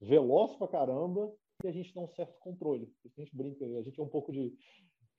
[0.00, 1.30] veloz para caramba,
[1.62, 2.90] e a gente dá um certo controle.
[3.04, 4.56] A gente brinca, a gente é um pouco de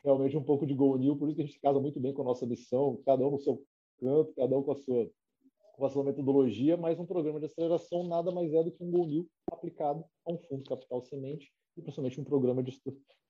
[0.03, 2.21] realmente um pouco de Go New, por isso que a gente casa muito bem com
[2.21, 3.63] a nossa missão, cada um no seu
[3.99, 5.09] canto, cada um com a sua,
[5.75, 8.91] com a sua metodologia, mas um programa de aceleração nada mais é do que um
[8.91, 12.79] Go New aplicado a um fundo capital semente e principalmente um programa de,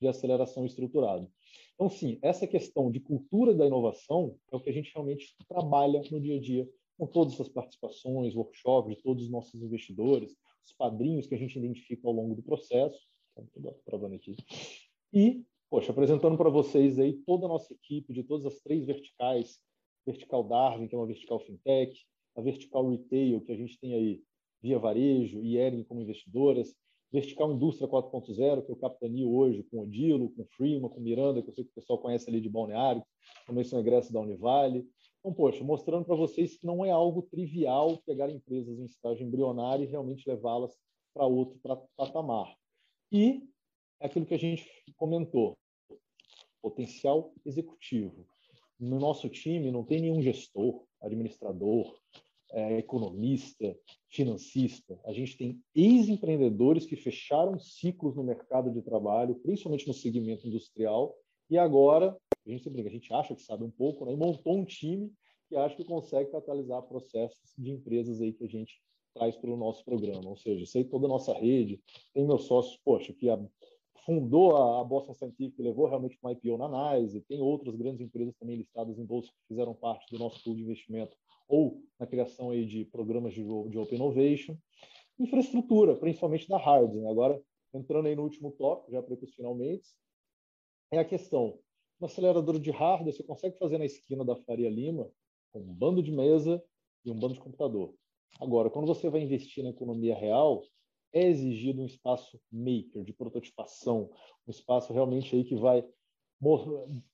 [0.02, 1.30] de aceleração estruturado.
[1.76, 6.02] Então, sim, essa questão de cultura da inovação é o que a gente realmente trabalha
[6.12, 10.74] no dia a dia com todas essas participações, workshops de todos os nossos investidores, os
[10.74, 13.00] padrinhos que a gente identifica ao longo do processo.
[13.86, 14.36] Travando aqui.
[15.14, 19.60] E, poxa, apresentando para vocês aí toda a nossa equipe de todas as três verticais,
[20.06, 22.06] vertical Darwin, que é uma vertical fintech,
[22.36, 24.24] a vertical retail, que a gente tem aí
[24.62, 26.76] via varejo e Ering como investidoras,
[27.12, 31.54] vertical indústria 4.0, que eu capitaneio hoje com Odilo, com Freeman, com Miranda, que eu
[31.54, 33.04] sei que o pessoal conhece ali de Balneário,
[33.46, 34.88] também são egressos da Univale.
[35.20, 39.84] Então, poxa, mostrando para vocês que não é algo trivial pegar empresas em estágio embrionário
[39.84, 40.78] e realmente levá-las
[41.14, 41.60] para outro
[41.98, 42.56] patamar.
[43.12, 43.44] E
[44.00, 45.58] é aquilo que a gente comentou,
[46.62, 48.26] potencial executivo.
[48.80, 52.00] No nosso time não tem nenhum gestor, administrador,
[52.52, 53.78] é, economista,
[54.10, 55.00] financista.
[55.06, 61.16] A gente tem ex-empreendedores que fecharam ciclos no mercado de trabalho, principalmente no segmento industrial,
[61.50, 64.14] e agora a gente sempre a gente acha que sabe um pouco, né?
[64.14, 65.12] e montou um time
[65.48, 68.82] que acha que consegue catalisar processos de empresas aí que a gente
[69.14, 70.30] traz para o nosso programa.
[70.30, 71.82] Ou seja, sei toda a nossa rede,
[72.14, 73.40] tem meus sócios, poxa, que a,
[74.10, 78.56] fundou a, Boston Scientific, levou realmente uma IPO na NYSE, tem outras grandes empresas também
[78.56, 81.16] listadas em bolsa que fizeram parte do nosso pool de investimento
[81.48, 84.58] ou na criação aí de programas de, de Open Innovation.
[85.20, 86.92] Infraestrutura, principalmente da Hard.
[86.92, 87.08] Né?
[87.08, 87.40] Agora,
[87.72, 89.88] entrando aí no último tópico, já para os finalmente,
[90.92, 91.60] é a questão
[92.00, 95.12] uma aceleradora de hardware você consegue fazer na esquina da Faria Lima
[95.52, 96.64] com um bando de mesa
[97.06, 97.94] e um bando de computador.
[98.40, 100.64] Agora, quando você vai investir na economia real,
[101.14, 104.10] é exigido um espaço maker, de prototipação,
[104.48, 105.86] um espaço realmente aí que vai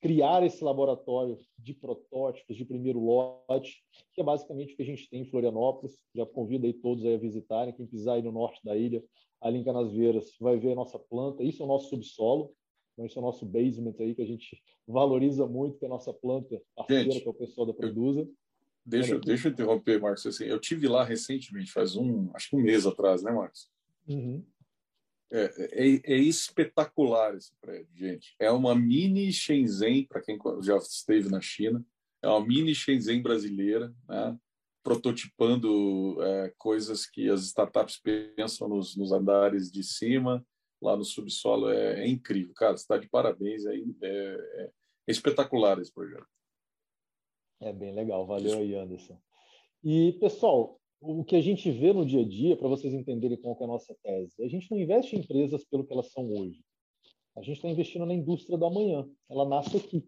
[0.00, 3.82] criar esse laboratório de protótipos de primeiro lote,
[4.12, 6.00] que é basicamente o que a gente tem em Florianópolis.
[6.14, 9.02] Já convido aí todos aí a visitarem, quem pisar aí no norte da ilha,
[9.40, 11.42] ali em Canasvieiras, vai ver a nossa planta.
[11.42, 12.54] Isso é o nosso subsolo.
[12.92, 15.90] Então, esse é o nosso basement aí, que a gente valoriza muito, que é a
[15.90, 18.26] nossa planta parceira, gente, que é o pessoo da Produza.
[18.86, 20.24] Deixa, deixa eu interromper, Marcos.
[20.24, 23.68] Assim, eu tive lá recentemente, faz um, acho que um mês atrás, né, Marcos?
[24.08, 24.44] Uhum.
[25.32, 28.34] É, é, é, espetacular esse prédio, gente.
[28.38, 31.84] É uma mini Shenzhen, para quem já esteve na China,
[32.22, 34.38] é uma mini Shenzhen brasileira, né?
[34.84, 40.46] prototipando é, coisas que as startups pensam nos, nos andares de cima
[40.80, 42.54] lá no subsolo é, é incrível.
[42.54, 43.64] Cara, você está de parabéns.
[43.66, 44.70] É, é,
[45.08, 46.26] espetacular esse projeto.
[47.60, 48.26] É bem legal.
[48.26, 49.20] Valeu aí, Anderson.
[49.82, 53.56] E, pessoal, o que a gente vê no dia a dia, para vocês entenderem qual
[53.60, 56.62] é a nossa tese, a gente não investe em empresas pelo que elas são hoje.
[57.36, 59.06] A gente está investindo na indústria do amanhã.
[59.28, 60.04] Ela nasce aqui.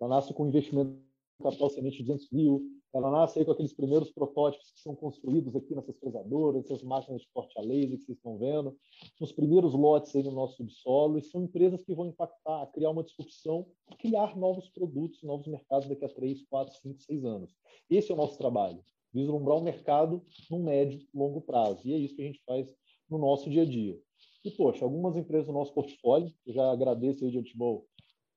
[0.00, 0.98] Ela nasce com investimento
[1.42, 2.62] capital semente de 200 mil,
[2.94, 7.22] ela nasce aí com aqueles primeiros protótipos que são construídos aqui nessas fresadoras, essas máquinas
[7.22, 8.76] de corte a laser que vocês estão vendo,
[9.20, 13.02] os primeiros lotes aí no nosso subsolo, e são empresas que vão impactar, criar uma
[13.02, 13.66] disrupção,
[13.98, 17.56] criar novos produtos, novos mercados daqui a 3, 4, 5, 6 anos.
[17.90, 18.80] Esse é o nosso trabalho,
[19.14, 22.74] vislumbrar o mercado no médio, longo prazo, e é isso que a gente faz
[23.08, 23.98] no nosso dia a dia.
[24.44, 27.84] E, poxa, algumas empresas do nosso portfólio, eu já agradeço aí de antemão,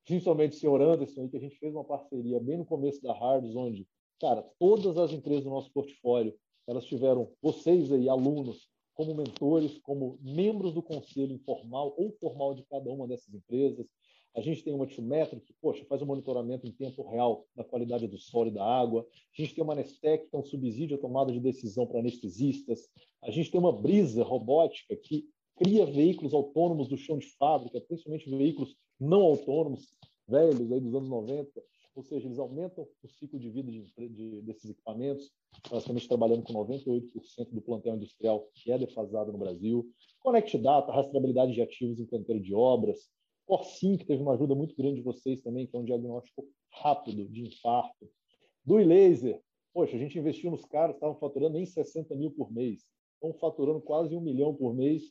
[0.05, 3.11] principalmente o senhor Anderson, aí, que a gente fez uma parceria bem no começo da
[3.11, 3.85] Hards, onde
[4.19, 6.33] Cara, todas as empresas do nosso portfólio,
[6.67, 12.63] elas tiveram vocês aí, alunos, como mentores, como membros do conselho informal ou formal de
[12.63, 13.85] cada uma dessas empresas.
[14.38, 18.08] A gente tem uma Tiometric que, poxa, faz um monitoramento em tempo real da qualidade
[18.08, 19.06] do solo e da água.
[19.38, 22.88] A gente tem uma Nestec, que é um subsídio à tomada de decisão para anestesistas.
[23.23, 28.30] A gente tem uma Brisa robótica, que cria veículos autônomos do chão de fábrica, principalmente
[28.30, 29.95] veículos não autônomos,
[30.28, 31.60] velhos, aí dos anos 90
[31.97, 35.32] ou seja, eles aumentam o ciclo de vida de, de, desses equipamentos,
[35.67, 37.02] basicamente trabalhando com 98%
[37.52, 39.89] do plantel industrial que é defasado no Brasil.
[40.19, 43.10] Connect Data, rastreabilidade de ativos em canteiro de obras.
[43.47, 47.25] Corsim, que teve uma ajuda muito grande de vocês também, que é um diagnóstico rápido
[47.29, 48.10] de infarto.
[48.63, 49.41] Dui Laser,
[49.73, 52.81] poxa, a gente investiu nos caras, estavam faturando nem 60 mil por mês.
[53.13, 55.03] Estão faturando quase um milhão por mês.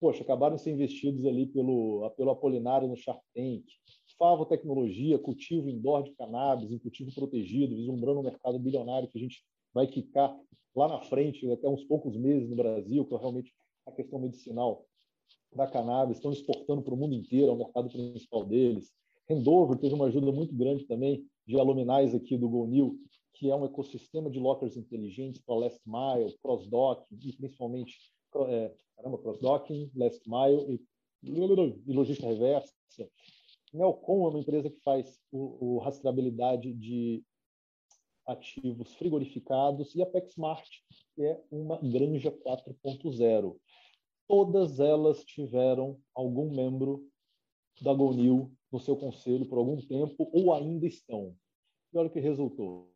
[0.00, 3.64] Poxa, acabaram de ser investidos ali pelo, pelo Apolinário no Shark Tank.
[4.16, 9.20] Favo Tecnologia, cultivo indoor de cannabis, em cultivo protegido, vislumbrando um mercado bilionário que a
[9.20, 10.32] gente vai quicar
[10.76, 13.52] lá na frente, até uns poucos meses no Brasil, que é realmente
[13.84, 14.86] a questão medicinal
[15.54, 18.92] da cannabis, estão exportando para o mundo inteiro, é o mercado principal deles.
[19.28, 22.96] Rendover teve uma ajuda muito grande também de aluminais aqui do GoNew,
[23.34, 27.96] que é um ecossistema de lockers inteligentes para Last Mile, Cross-Docking e principalmente
[28.48, 30.80] é, caramba, Cross-Docking, Last Mile
[31.22, 31.30] e,
[31.86, 32.72] e logística reversa.
[33.72, 37.22] Nelcom é uma empresa que faz o, o rastreabilidade de
[38.26, 40.68] ativos frigorificados e a PexSmart,
[41.14, 43.56] que é uma granja 4.0.
[44.32, 47.06] Todas elas tiveram algum membro
[47.82, 51.36] da GoNew no seu conselho por algum tempo ou ainda estão.
[51.92, 52.88] E olha o que resultou.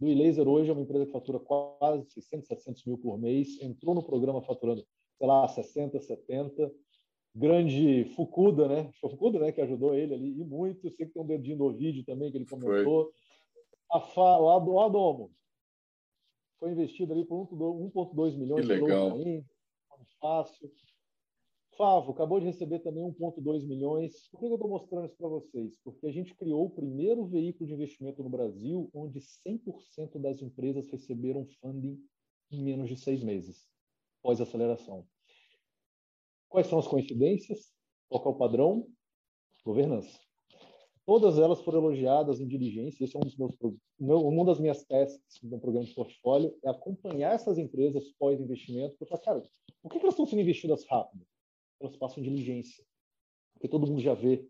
[0.00, 3.94] Do Laser hoje é uma empresa que fatura quase 600, 700 mil por mês, entrou
[3.94, 4.84] no programa faturando,
[5.16, 6.74] sei lá, 60, 70.
[7.36, 8.90] Grande Fukuda, né?
[9.00, 9.52] Foi Fukuda, né?
[9.52, 10.90] Que ajudou ele ali, e muito.
[10.90, 13.04] Sei que tem um dedinho no vídeo também que ele comentou.
[13.04, 13.12] Foi.
[13.92, 15.30] A Fa, o Adomo
[16.58, 18.82] foi investido ali por 1,2 milhões de dólares.
[18.82, 19.44] Legal.
[20.20, 20.70] Fácil.
[21.76, 24.28] Favo acabou de receber também 1,2 milhões.
[24.28, 25.78] Por que eu estou mostrando isso para vocês?
[25.82, 30.88] Porque a gente criou o primeiro veículo de investimento no Brasil onde 100% das empresas
[30.90, 31.98] receberam funding
[32.50, 33.66] em menos de seis meses,
[34.22, 35.06] pós-aceleração.
[36.48, 37.72] Quais são as coincidências?
[38.08, 38.86] Qual é o padrão?
[39.64, 40.18] Governança.
[41.06, 43.04] Todas elas foram elogiadas em diligência.
[43.04, 43.56] Esse é um dos meus,
[43.98, 48.96] uma das minhas testes no programa de portfólio é acompanhar essas empresas pós-investimento.
[48.98, 49.42] Porque, cara,
[49.82, 51.24] por que elas estão sendo investidas rápido?
[51.80, 52.84] elas passam diligência.
[53.54, 54.46] Porque todo mundo já vê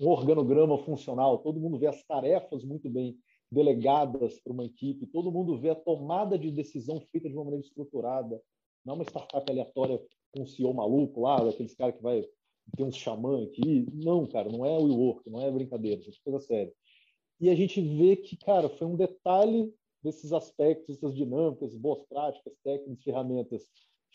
[0.00, 3.18] um organograma funcional, todo mundo vê as tarefas muito bem
[3.50, 7.64] delegadas para uma equipe, todo mundo vê a tomada de decisão feita de uma maneira
[7.64, 8.40] estruturada.
[8.84, 10.00] Não é uma startup aleatória
[10.32, 12.22] com um CEO maluco lá, daqueles caras que vai
[12.76, 13.86] ter um xamã aqui.
[13.92, 16.72] Não, cara, não é o work, não é brincadeira, é coisa séria.
[17.40, 22.52] E a gente vê que, cara, foi um detalhe desses aspectos, dessas dinâmicas, boas práticas,
[22.62, 23.70] técnicas, ferramentas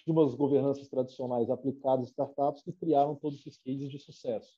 [0.05, 4.57] de umas governanças tradicionais aplicadas em startups que criaram todos esses cases de sucesso.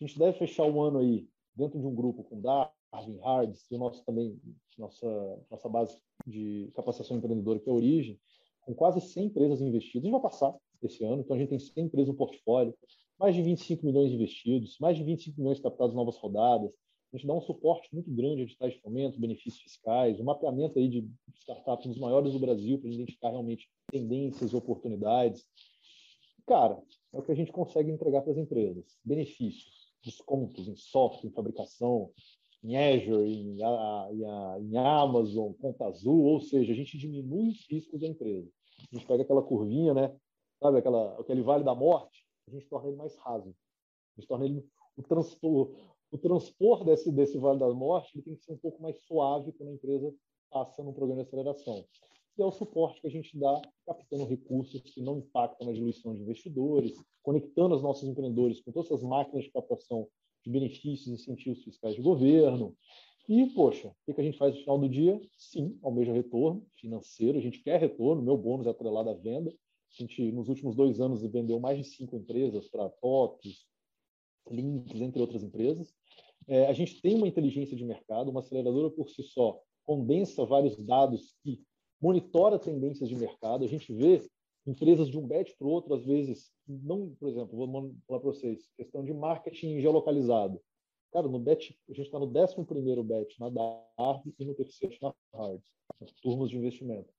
[0.00, 3.74] A gente deve fechar o ano aí dentro de um grupo com Darwin, Hards e
[3.74, 4.40] o nosso também
[4.78, 5.06] nossa
[5.50, 8.18] nossa base de capacitação empreendedora que é a Origem,
[8.62, 10.02] com quase 100 empresas investidas.
[10.02, 12.74] A gente vai passar esse ano, então a gente tem 100 empresas no portfólio,
[13.18, 16.72] mais de 25 milhões investidos, mais de 25 milhões captados em novas rodadas.
[17.12, 20.78] A gente dá um suporte muito grande a editais de fomento, benefícios fiscais, um mapeamento
[20.78, 21.06] aí de
[21.40, 25.46] startups dos maiores do Brasil para identificar realmente tendências, oportunidades.
[26.46, 28.98] Cara, é o que a gente consegue entregar para as empresas.
[29.04, 32.10] Benefícios, descontos em software, em fabricação,
[32.64, 34.08] em Azure, em, a,
[34.60, 38.48] em Amazon, conta azul, ou seja, a gente diminui os riscos da empresa.
[38.90, 40.16] A gente pega aquela curvinha, né?
[40.60, 43.54] Sabe, aquela, aquele vale da morte, a gente torna ele mais raso.
[44.16, 44.64] A gente torna ele
[44.96, 45.74] o transpor,
[46.12, 49.52] o transpor desse, desse vale da morte ele tem que ser um pouco mais suave
[49.52, 50.14] quando a empresa
[50.50, 51.84] passa no programa de aceleração
[52.34, 56.14] que é o suporte que a gente dá captando recursos que não impactam na diluição
[56.14, 60.08] de investidores, conectando os nossos empreendedores com todas essas máquinas de captação
[60.44, 62.74] de benefícios e incentivos fiscais de governo.
[63.28, 65.20] E, poxa, o que a gente faz no final do dia?
[65.36, 69.50] Sim, almeja retorno financeiro, a gente quer retorno, meu bônus é atrelado à venda.
[69.50, 73.66] A gente, nos últimos dois anos, vendeu mais de cinco empresas para TOTS,
[74.50, 75.92] Links, entre outras empresas.
[76.48, 80.76] É, a gente tem uma inteligência de mercado, uma aceleradora por si só condensa vários
[80.76, 81.62] dados que
[82.00, 83.64] monitora tendências de mercado.
[83.64, 84.20] A gente vê
[84.66, 88.30] empresas de um bet para o outro, às vezes, não, por exemplo, vou falar para
[88.30, 90.60] vocês, questão de marketing geolocalizado.
[91.12, 95.14] Cara, no bet, a gente está no 11 bet na DARB e no terceiro na
[95.34, 95.60] Hard,
[96.22, 97.12] turmas de investimento.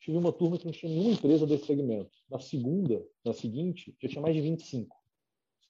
[0.00, 2.10] Tive uma turma que não tinha nenhuma empresa desse segmento.
[2.30, 4.95] Na segunda, na seguinte, já tinha mais de 25.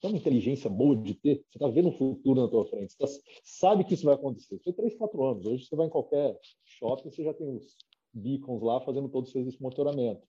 [0.03, 1.37] É uma inteligência boa de ter.
[1.51, 2.93] Você está vendo o futuro na tua frente.
[2.93, 3.07] Você tá,
[3.43, 4.59] sabe que isso vai acontecer.
[4.63, 5.47] Foi 3, 4 anos.
[5.47, 7.77] Hoje você vai em qualquer shopping, você já tem os
[8.13, 10.27] beacons lá fazendo todo o serviço de monitoramento.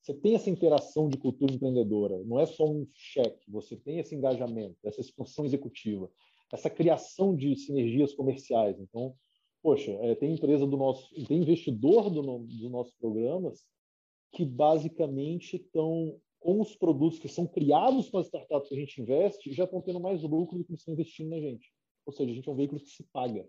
[0.00, 4.14] Você tem essa interação de cultura empreendedora, não é só um cheque, você tem esse
[4.14, 6.10] engajamento, essa expansão executiva,
[6.52, 8.78] essa criação de sinergias comerciais.
[8.78, 9.14] Então,
[9.62, 13.66] poxa, é, tem empresa do nosso, tem investidor do, dos nossos programas
[14.32, 19.00] que basicamente estão com os produtos que são criados para as startups que a gente
[19.00, 21.72] investe, já estão tendo mais lucro do que estão investindo na gente.
[22.06, 23.46] Ou seja, a gente é um veículo que se paga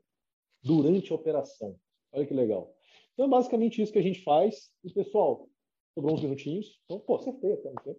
[0.63, 1.77] durante a operação.
[2.11, 2.73] Olha que legal.
[3.13, 4.71] Então é basicamente isso que a gente faz.
[4.83, 5.47] E, pessoal,
[5.93, 6.79] sobrou uns minutinhos.
[6.85, 7.95] Então, pô, acertei até, não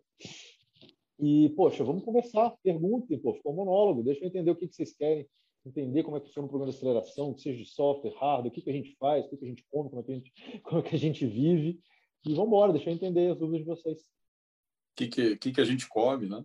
[1.19, 2.57] E, poxa, vamos conversar.
[2.63, 4.03] Perguntem, pô, ficou um monólogo.
[4.03, 5.27] Deixa eu entender o que, que vocês querem.
[5.65, 8.63] Entender como é que funciona o programa de aceleração, seja de software, hardware, o que,
[8.63, 10.33] que a gente faz, o que, que a gente come, como é que a gente,
[10.65, 11.79] como é que a gente vive.
[12.27, 14.07] E vamos embora, deixa eu entender as dúvidas de vocês.
[15.07, 16.45] O que, que, que, que a gente come, né?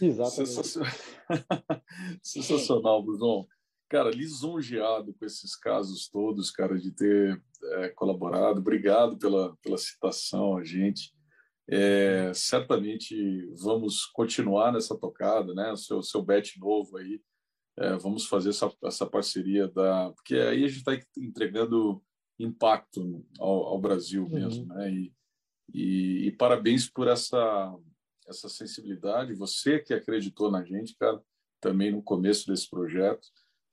[0.00, 0.50] Exatamente.
[0.52, 0.92] Sensacional,
[2.22, 3.46] Sensacional Bruno
[3.90, 7.42] cara, lisonjeado com esses casos todos, cara, de ter
[7.74, 8.60] é, colaborado.
[8.60, 11.12] Obrigado pela, pela citação a gente.
[11.68, 13.14] É, certamente
[13.60, 15.74] vamos continuar nessa tocada, né?
[15.76, 17.20] Seu, seu bet novo aí,
[17.78, 22.00] é, vamos fazer essa, essa parceria da, porque aí a gente está entregando
[22.38, 24.30] impacto ao, ao Brasil uhum.
[24.30, 24.90] mesmo, né?
[24.92, 25.12] E,
[25.72, 27.76] e, e, parabéns por essa
[28.26, 29.34] essa sensibilidade.
[29.34, 31.20] Você que acreditou na gente, cara,
[31.60, 33.26] também no começo desse projeto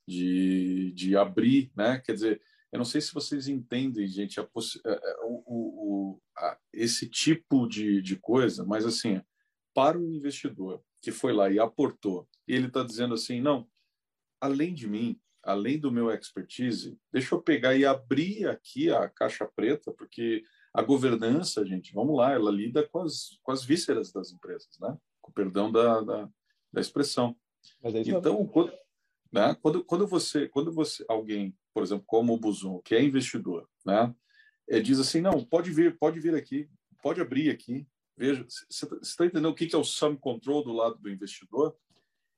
[0.07, 1.99] de, de abrir, né?
[1.99, 2.41] Quer dizer,
[2.71, 7.67] eu não sei se vocês entendem, gente, a, é, é, o, o, a, esse tipo
[7.67, 9.21] de, de coisa, mas assim,
[9.73, 13.69] para o investidor que foi lá e aportou, ele está dizendo assim, não,
[14.41, 19.45] além de mim, além do meu expertise, deixa eu pegar e abrir aqui a caixa
[19.45, 20.43] preta, porque
[20.77, 24.95] a governança, gente, vamos lá, ela lida com as, com as vísceras das empresas, né?
[25.19, 26.29] Com o perdão da, da,
[26.71, 27.35] da expressão.
[27.83, 28.71] É então, quando,
[29.31, 29.57] né?
[29.59, 34.13] quando, quando você, quando você, alguém por exemplo, como o Buzon, que é investidor, né?
[34.69, 36.69] É, diz assim, não, pode vir, pode vir aqui,
[37.01, 37.87] pode abrir aqui.
[38.15, 41.75] Veja, você está entendendo o que é o sum control do lado do investidor?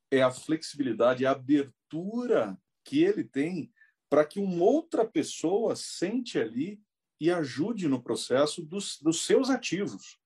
[0.09, 3.69] É a flexibilidade, a abertura que ele tem
[4.09, 6.81] para que uma outra pessoa sente ali
[7.19, 10.19] e ajude no processo dos, dos seus ativos.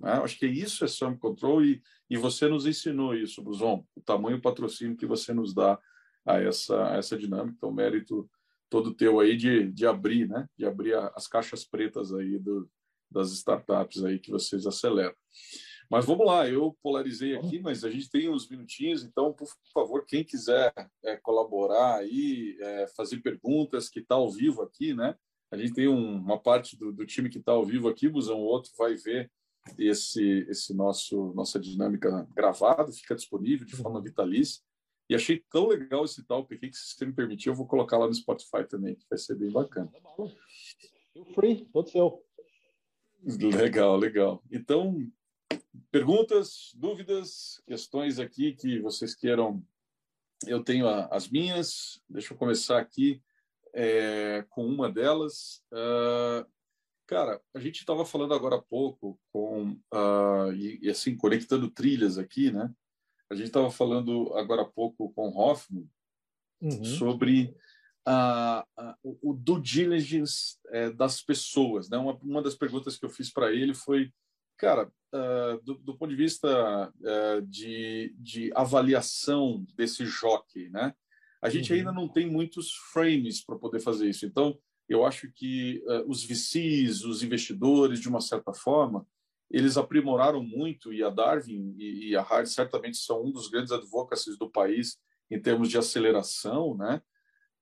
[0.00, 0.12] Né?
[0.12, 4.40] Acho que isso é sum control e, e você nos ensinou isso, Buzon, o tamanho
[4.40, 5.78] patrocínio que você nos dá
[6.26, 7.54] a essa, a essa dinâmica.
[7.56, 8.28] Então, mérito
[8.70, 10.48] todo teu aí de, de abrir, né?
[10.56, 12.68] De abrir as caixas pretas aí do,
[13.10, 15.14] das startups aí que vocês aceleram.
[15.90, 20.04] Mas vamos lá, eu polarizei aqui, mas a gente tem uns minutinhos, então, por favor,
[20.06, 20.72] quem quiser
[21.04, 25.14] é, colaborar aí, é, fazer perguntas, que está ao vivo aqui, né?
[25.50, 28.38] A gente tem um, uma parte do, do time que está ao vivo aqui, Busão,
[28.38, 29.30] o outro vai ver
[29.78, 34.62] esse, esse nosso nossa dinâmica gravado, fica disponível de forma vitalícia.
[35.08, 38.06] E achei tão legal esse tal que se você me permitir, eu vou colocar lá
[38.06, 39.90] no Spotify também, que vai ser bem bacana.
[41.12, 42.24] Feel free, todo seu.
[43.22, 44.42] Legal, legal.
[44.50, 44.96] Então,
[45.90, 49.62] perguntas, dúvidas, questões aqui que vocês queiram.
[50.46, 52.02] Eu tenho as minhas.
[52.08, 53.22] Deixa eu começar aqui
[53.74, 55.62] é, com uma delas.
[55.72, 56.46] Uh,
[57.06, 62.16] cara, a gente estava falando agora há pouco com uh, e, e, assim conectando trilhas
[62.16, 62.72] aqui, né?
[63.28, 65.88] A gente estava falando agora há pouco com Hoffman
[66.62, 66.84] uhum.
[66.84, 67.54] sobre
[68.06, 71.88] a, a, o, o due diligence é, das pessoas.
[71.88, 71.96] Né?
[71.96, 74.12] Uma, uma das perguntas que eu fiz para ele foi,
[74.58, 76.92] cara, uh, do, do, ponto de vista
[77.48, 80.94] de, de avaliação desse jockey, né?
[81.44, 81.78] A gente uhum.
[81.78, 84.24] ainda não tem muitos frames para poder fazer isso.
[84.24, 89.06] Então, eu acho que uh, os VCs, os investidores, de uma certa forma,
[89.50, 94.38] eles aprimoraram muito e a Darwin e, a Hard certamente são um dos grandes advocacies
[94.38, 94.96] do país
[95.30, 97.02] em termos de aceleração, né?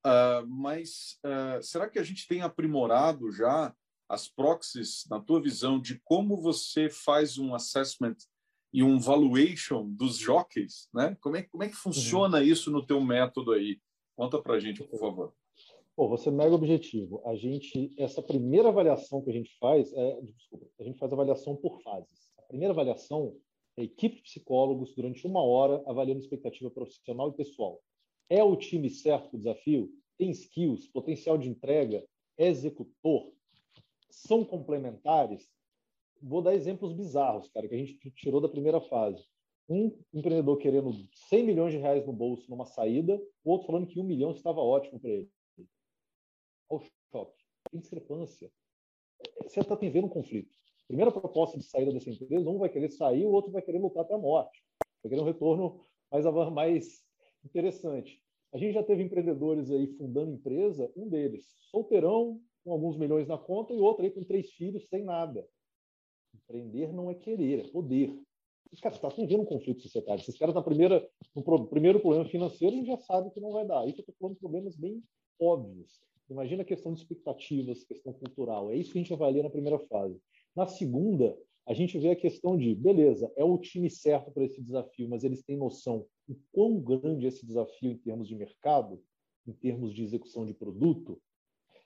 [0.06, 3.74] Uh, mas uh, será que a gente tem aprimorado já
[4.08, 8.16] as proxies, na tua visão, de como você faz um assessment
[8.72, 11.16] e um valuation dos jockeys, né?
[11.20, 12.44] Como é, como é que funciona uhum.
[12.44, 13.78] isso no teu método aí?
[14.16, 15.34] Conta para a gente, por favor.
[15.94, 17.22] Pô, você é mega objetivo.
[17.26, 21.54] A gente, essa primeira avaliação que a gente faz, é, desculpa, a gente faz avaliação
[21.54, 22.32] por fases.
[22.38, 23.36] A primeira avaliação
[23.76, 27.78] é a equipe de psicólogos durante uma hora avaliando expectativa profissional e pessoal.
[28.28, 29.90] É o time certo para o desafio?
[30.16, 32.02] Tem skills, potencial de entrega,
[32.38, 33.30] é executor?
[34.10, 35.46] São complementares?
[36.22, 39.26] Vou dar exemplos bizarros, cara, que a gente tirou da primeira fase.
[39.68, 43.98] Um empreendedor querendo 100 milhões de reais no bolso numa saída, o outro falando que
[43.98, 45.30] um milhão estava ótimo para ele
[46.70, 46.80] ao
[47.12, 47.44] choque.
[47.70, 48.50] Tem discrepância.
[49.42, 50.56] Você está vendo um conflito.
[50.86, 54.04] Primeira proposta de saída dessa empresa, um vai querer sair, o outro vai querer lutar
[54.04, 54.62] até a morte.
[55.02, 57.02] Vai querer um retorno mais, mais
[57.44, 58.22] interessante.
[58.52, 63.38] A gente já teve empreendedores aí fundando empresa, um deles solteirão, com alguns milhões na
[63.38, 65.46] conta, e outro aí com três filhos, sem nada.
[66.34, 68.18] Empreender não é querer, é poder.
[68.70, 70.20] Os caras estão tá vendo um conflito societário.
[70.20, 73.86] Esses caras, na primeira, no primeiro problema financeiro, gente já sabe que não vai dar.
[73.86, 75.02] Isso eu estou falando de problemas bem
[75.38, 76.00] óbvios.
[76.30, 78.70] Imagina a questão de expectativas, questão cultural.
[78.70, 80.18] É isso que a gente avalia na primeira fase.
[80.56, 84.60] Na segunda, a gente vê a questão de, beleza, é o time certo para esse
[84.62, 89.00] desafio, mas eles têm noção do quão grande é esse desafio em termos de mercado,
[89.46, 91.20] em termos de execução de produto.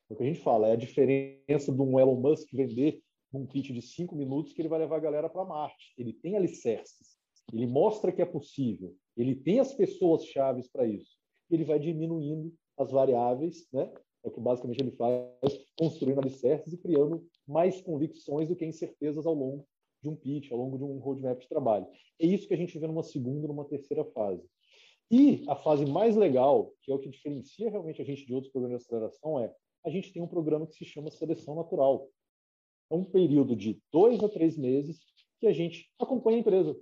[0.09, 3.03] O que a gente fala é a diferença de um Elon Musk vender
[3.33, 5.93] um pitch de cinco minutos que ele vai levar a galera para Marte.
[5.99, 7.17] Ele tem alicerces,
[7.53, 11.17] ele mostra que é possível, ele tem as pessoas chaves para isso.
[11.51, 13.93] Ele vai diminuindo as variáveis, né?
[14.25, 15.31] É o que basicamente ele faz,
[15.79, 19.67] construindo alicerces e criando mais convicções do que incertezas ao longo
[20.03, 21.87] de um pitch, ao longo de um roadmap de trabalho.
[22.19, 24.43] É isso que a gente vê numa segunda, numa terceira fase.
[25.11, 28.53] E a fase mais legal, que é o que diferencia realmente a gente de outros
[28.53, 29.55] programas de aceleração, é
[29.85, 32.09] a gente tem um programa que se chama seleção natural.
[32.91, 35.01] É um período de dois a três meses
[35.41, 36.77] que a gente acompanha a empresa.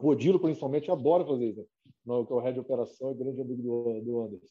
[0.00, 1.66] O Odilo, principalmente, adora fazer isso.
[2.04, 4.46] No, que é o head de operação, é grande amigo do, do Anderson.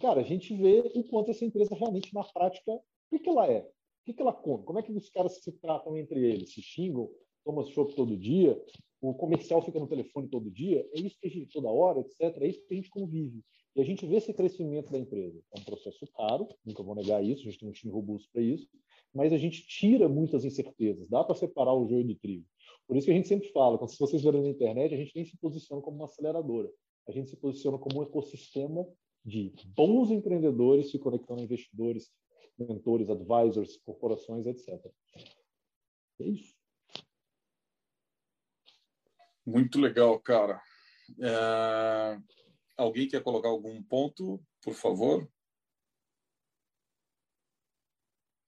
[0.00, 3.46] Cara, a gente vê o quanto essa empresa realmente, na prática, o que, que ela
[3.50, 3.60] é?
[3.60, 4.64] O que, que ela come?
[4.64, 6.52] Como é que os caras se tratam entre eles?
[6.52, 7.10] Se xingam?
[7.44, 8.60] Tomam chopp todo dia?
[9.00, 10.88] O comercial fica no telefone todo dia?
[10.92, 12.42] É isso que a gente, toda hora, etc.
[12.42, 13.42] É isso que a gente convive.
[13.76, 15.40] E a gente vê esse crescimento da empresa.
[15.54, 18.42] É um processo caro, nunca vou negar isso, a gente tem um time robusto para
[18.42, 18.68] isso,
[19.14, 22.44] mas a gente tira muitas incertezas, dá para separar o joio do trigo.
[22.88, 25.24] Por isso que a gente sempre fala, se vocês verem na internet, a gente nem
[25.24, 26.68] se posiciona como uma aceleradora,
[27.06, 28.84] a gente se posiciona como um ecossistema
[29.24, 32.10] de bons empreendedores se conectando a investidores,
[32.58, 34.84] mentores, advisors, corporações, etc.
[36.20, 36.57] É isso.
[39.48, 40.60] Muito legal, cara.
[41.18, 42.18] É...
[42.76, 45.26] Alguém quer colocar algum ponto, por favor?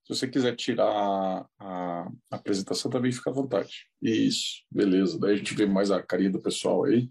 [0.05, 3.88] Se você quiser tirar a, a, apresentação, também fica à vontade.
[4.03, 5.18] Isso, beleza.
[5.18, 7.11] Daí a gente vê mais a carinha do pessoal aí.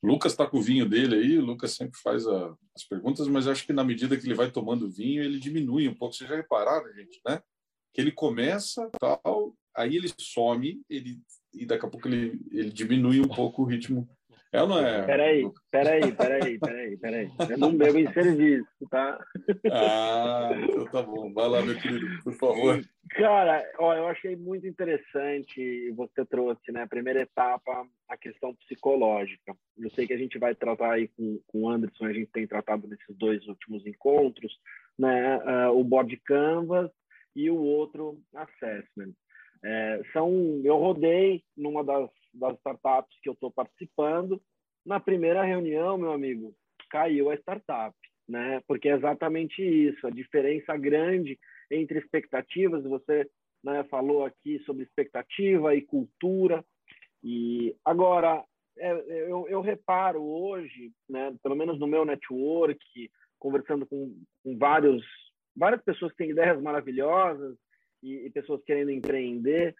[0.00, 3.48] Lucas está com o vinho dele aí, o Lucas sempre faz a, as perguntas, mas
[3.48, 6.14] acho que na medida que ele vai tomando vinho, ele diminui um pouco.
[6.14, 7.42] Vocês já repararam, gente, né?
[7.92, 11.20] Que ele começa tal, aí ele some, ele,
[11.58, 14.08] e daqui a pouco ele, ele diminui um pouco o ritmo
[14.50, 15.04] é ou não é?
[15.04, 17.30] Peraí, peraí, peraí, peraí, peraí.
[17.50, 19.22] Eu não bebo em serviço, tá?
[19.70, 21.30] Ah, então tá bom.
[21.34, 22.82] Vai lá, meu querido, por favor.
[23.10, 26.86] Cara, ó, eu achei muito interessante você trouxe, né?
[26.86, 29.54] Primeira etapa, a questão psicológica.
[29.76, 32.46] Eu sei que a gente vai tratar aí com, com o Anderson, a gente tem
[32.46, 34.58] tratado nesses dois últimos encontros,
[34.98, 35.36] né?
[35.38, 36.90] Uh, o board canvas
[37.36, 39.12] e o outro assessment.
[39.64, 44.40] É, são, eu rodei numa das das startups que eu estou participando,
[44.84, 46.54] na primeira reunião, meu amigo,
[46.90, 47.94] caiu a startup,
[48.28, 48.62] né?
[48.66, 51.38] Porque é exatamente isso, a diferença grande
[51.70, 53.28] entre expectativas, você
[53.62, 56.64] né, falou aqui sobre expectativa e cultura,
[57.22, 58.42] e agora
[58.78, 58.92] é,
[59.28, 65.04] eu, eu, reparo hoje, né, pelo menos no meu network, conversando com, com vários,
[65.54, 67.56] várias pessoas que têm ideias maravilhosas
[68.02, 69.74] e, e pessoas querendo empreender,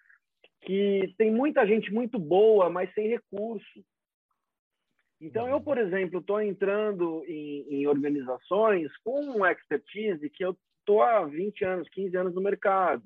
[0.61, 3.83] que tem muita gente muito boa, mas sem recurso.
[5.21, 11.01] Então, eu, por exemplo, estou entrando em, em, organizações com um expertise que eu estou
[11.01, 13.03] há 20 anos, 15 anos no mercado.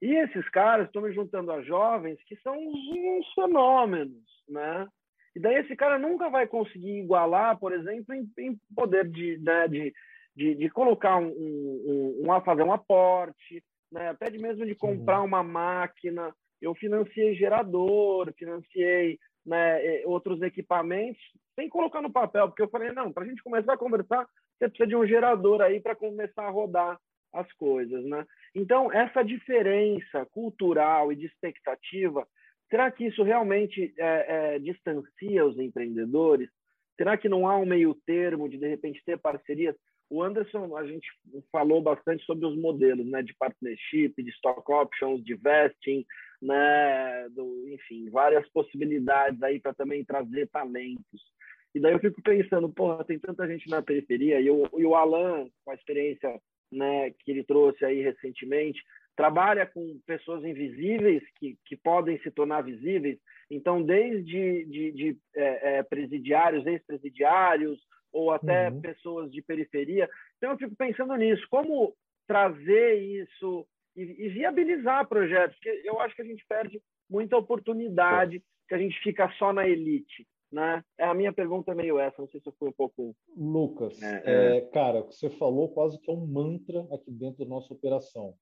[0.00, 4.86] E esses caras estão me juntando a jovens que são uns fenômenos, né?
[5.34, 9.66] E daí esse cara nunca vai conseguir igualar, por exemplo, em, em poder de, né,
[9.66, 9.92] de,
[10.36, 13.64] de, de, colocar um, um, um, fazer um aporte,
[13.94, 14.08] né?
[14.08, 21.22] até de mesmo de comprar uma máquina, eu financiei gerador, financiei né, outros equipamentos,
[21.54, 24.26] sem colocar no papel, porque eu falei, não, para a gente começar a conversar,
[24.58, 26.98] você precisa de um gerador aí para começar a rodar
[27.32, 28.24] as coisas, né?
[28.54, 32.26] Então, essa diferença cultural e de expectativa,
[32.70, 36.48] será que isso realmente é, é, distancia os empreendedores?
[36.96, 39.76] Será que não há um meio termo de, de repente, ter parcerias?
[40.10, 41.08] O Anderson, a gente
[41.50, 46.04] falou bastante sobre os modelos né, de partnership, de stock options, de vesting,
[46.40, 51.34] né, do, enfim, várias possibilidades aí para também trazer talentos.
[51.74, 54.94] E daí eu fico pensando, porra, tem tanta gente na periferia, e o, e o
[54.94, 56.40] Alan, com a experiência
[56.70, 58.82] né, que ele trouxe aí recentemente,
[59.16, 63.18] trabalha com pessoas invisíveis que, que podem se tornar visíveis.
[63.50, 67.80] Então, desde de, de, é, é, presidiários, ex-presidiários,
[68.14, 68.80] ou até uhum.
[68.80, 70.08] pessoas de periferia.
[70.38, 71.92] Então, eu fico pensando nisso, como
[72.26, 78.42] trazer isso e, e, viabilizar projetos, porque eu acho que a gente perde muita oportunidade,
[78.68, 80.26] que a gente fica só na elite.
[80.50, 80.84] Né?
[80.96, 83.14] É a minha pergunta é meio essa, não sei se eu fui um pouco.
[83.36, 84.56] Lucas, é, é...
[84.56, 88.34] É, cara, você falou quase que é um mantra aqui dentro da nossa operação.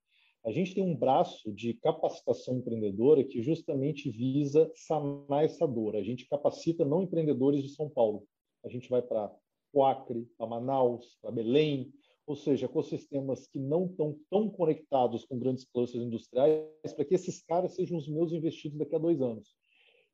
[0.45, 5.97] A gente tem um braço de capacitação empreendedora que justamente visa sanar essa dor.
[5.97, 8.25] A gente capacita não empreendedores de São Paulo.
[8.65, 9.33] A gente vai para
[9.73, 11.93] o Acre, para Manaus, para Belém,
[12.27, 17.43] ou seja, ecossistemas que não estão tão conectados com grandes clusters industriais, para que esses
[17.43, 19.55] caras sejam os meus investidos daqui a dois anos.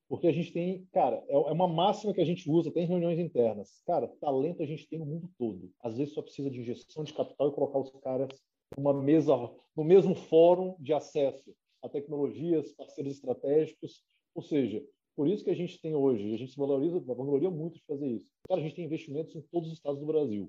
[0.09, 3.19] Porque a gente tem, cara, é, é uma máxima que a gente usa, tem reuniões
[3.19, 3.83] internas.
[3.87, 5.71] Cara, talento a gente tem no mundo todo.
[5.83, 8.29] Às vezes só precisa de injeção de capital e colocar os caras
[8.77, 9.35] numa mesa,
[9.77, 14.03] no mesmo fórum de acesso a tecnologias, parceiros estratégicos.
[14.35, 14.83] Ou seja,
[15.19, 18.07] por isso que a gente tem hoje, a gente se valoriza, valoria muito de fazer
[18.07, 18.31] isso.
[18.47, 20.49] Cara, a gente tem investimentos em todos os estados do Brasil.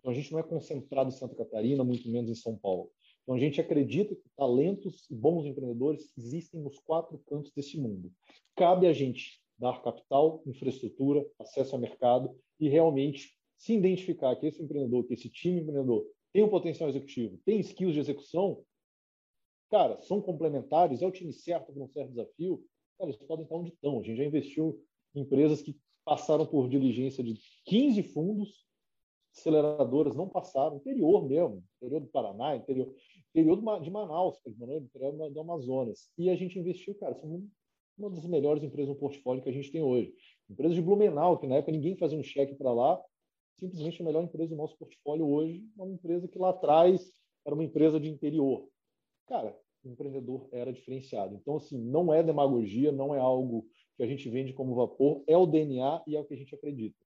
[0.00, 2.90] Então, a gente não é concentrado em Santa Catarina, muito menos em São Paulo.
[3.22, 8.10] Então, a gente acredita que talentos e bons empreendedores existem nos quatro cantos desse mundo.
[8.56, 14.60] Cabe a gente dar capital, infraestrutura, acesso ao mercado e realmente se identificar que esse
[14.60, 18.64] empreendedor, que esse time empreendedor tem um potencial executivo, tem skills de execução,
[19.70, 22.64] cara, são complementares, é o time certo para um certo desafio,
[22.98, 24.00] cara, eles podem estar onde estão.
[24.00, 24.80] A gente já investiu
[25.14, 28.66] em empresas que passaram por diligência de 15 fundos,
[29.36, 32.92] aceleradoras não passaram, interior mesmo, interior do Paraná, interior,
[33.30, 36.10] interior de Manaus, interior do Amazonas.
[36.18, 37.46] E a gente investiu, cara, são
[37.96, 40.14] uma das melhores empresas no portfólio que a gente tem hoje.
[40.48, 43.00] Empresa de Blumenau, que na época ninguém fazia um cheque para lá,
[43.56, 47.12] simplesmente a melhor empresa do nosso portfólio hoje, uma empresa que lá atrás
[47.44, 48.68] era uma empresa de interior.
[49.26, 51.34] Cara, empreendedor era diferenciado.
[51.34, 53.66] Então, assim, não é demagogia, não é algo
[53.96, 56.54] que a gente vende como vapor, é o DNA e é o que a gente
[56.54, 56.96] acredita.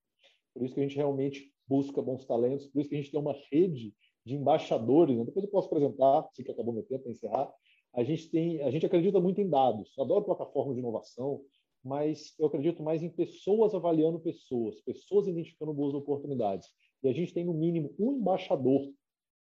[0.55, 3.20] Por isso que a gente realmente busca bons talentos, por isso que a gente tem
[3.20, 3.95] uma rede
[4.25, 5.16] de embaixadores.
[5.16, 5.25] Né?
[5.25, 7.53] Depois eu posso apresentar, se que acabou meu tempo encerrar.
[7.95, 9.93] A gente tem, a gente acredita muito em dados.
[9.99, 11.43] Adoro plataformas de inovação,
[11.85, 16.68] mas eu acredito mais em pessoas avaliando pessoas, pessoas identificando boas oportunidades.
[17.03, 18.93] E a gente tem no mínimo um embaixador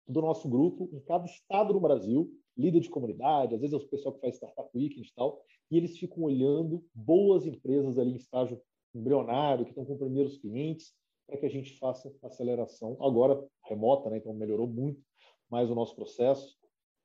[0.06, 3.88] do nosso grupo em cada estado do Brasil, líder de comunidade, às vezes é o
[3.88, 8.16] pessoal que faz startup weekend e tal, e eles ficam olhando boas empresas ali em
[8.16, 8.60] estágio
[8.94, 10.94] embrionário, que estão com primeiros clientes,
[11.26, 14.18] para que a gente faça aceleração agora remota, né?
[14.18, 15.02] Então melhorou muito
[15.50, 16.56] mais o nosso processo,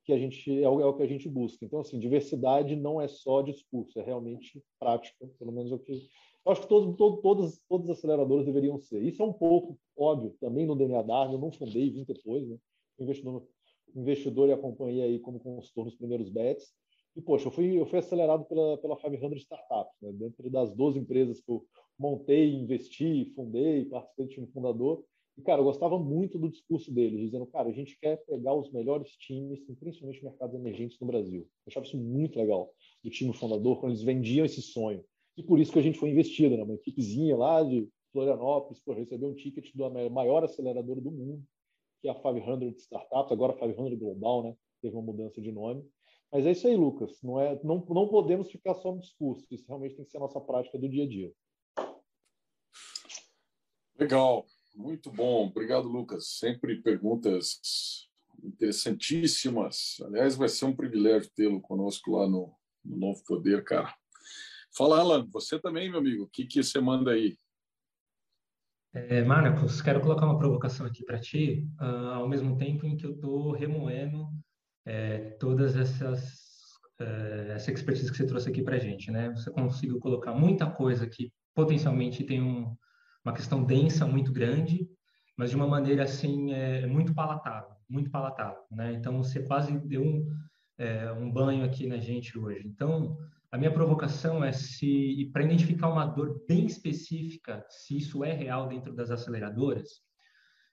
[0.04, 1.66] que a gente é o, é que a gente busca.
[1.66, 6.10] Então assim, diversidade não é só discurso, é realmente prática, pelo menos é o que
[6.45, 9.04] eu acho que todos, todos, todos, todos os aceleradores deveriam ser.
[9.04, 12.58] Isso é um pouco óbvio também no DNA Darwin, eu não fundei, vim depois, né?
[12.97, 13.45] investidor,
[13.96, 16.72] investidor e acompanhei aí como consultor nos primeiros bets.
[17.16, 20.12] E, poxa, eu fui, eu fui acelerado pela, pela 500 Startups, né?
[20.14, 21.66] dentro das 12 empresas que eu
[21.98, 25.04] montei, investi, fundei, participei do time fundador.
[25.38, 28.72] E, cara, eu gostava muito do discurso deles, dizendo, cara, a gente quer pegar os
[28.72, 31.42] melhores times, principalmente mercados emergentes no Brasil.
[31.42, 32.72] Eu achava isso muito legal,
[33.04, 35.04] do time fundador, quando eles vendiam esse sonho.
[35.38, 36.64] E por isso que a gente foi investido, né?
[36.64, 41.42] Uma equipezinha lá de Florianópolis, por receber um ticket do maior acelerador do mundo,
[42.02, 44.56] que é a 500 Startups, agora 500 Global, né?
[44.82, 45.86] Teve uma mudança de nome.
[46.32, 47.22] Mas é isso aí, Lucas.
[47.24, 49.45] Não, é, não, não podemos ficar só no discurso.
[49.52, 51.34] Isso realmente tem que ser a nossa prática do dia a dia.
[53.97, 54.45] Legal.
[54.76, 55.47] Muito bom.
[55.47, 56.38] Obrigado, Lucas.
[56.38, 58.08] Sempre perguntas
[58.43, 59.97] interessantíssimas.
[60.06, 63.93] Aliás, vai ser um privilégio tê-lo conosco lá no, no Novo Poder, cara.
[64.76, 65.28] Fala, Alan.
[65.32, 66.24] Você também, meu amigo.
[66.24, 67.38] O que, que você manda aí?
[68.92, 73.06] É, Marcos, quero colocar uma provocação aqui para ti, uh, ao mesmo tempo em que
[73.06, 74.28] eu estou remoendo
[74.84, 76.50] é, todas essas
[77.00, 79.30] uh, essa expertise que você trouxe aqui para a gente, né?
[79.30, 82.76] Você conseguiu colocar muita coisa que potencialmente tem um,
[83.24, 84.90] uma questão densa muito grande,
[85.38, 88.94] mas de uma maneira assim é, muito palatável, muito palatável, né?
[88.94, 90.28] Então você quase deu um,
[90.80, 92.68] é, um banho aqui na gente hoje.
[92.68, 93.16] Então
[93.52, 98.68] a minha provocação é se, para identificar uma dor bem específica, se isso é real
[98.68, 100.02] dentro das aceleradoras,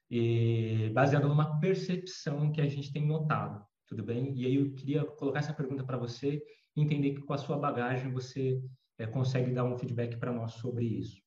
[0.09, 4.33] e baseado numa percepção que a gente tem notado, tudo bem?
[4.37, 6.41] E aí eu queria colocar essa pergunta para você,
[6.75, 8.61] entender que com a sua bagagem você
[8.97, 11.19] é, consegue dar um feedback para nós sobre isso.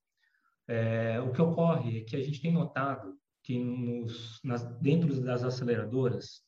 [0.68, 5.42] É, o que ocorre é que a gente tem notado que nos, nas, dentro das
[5.42, 6.42] aceleradoras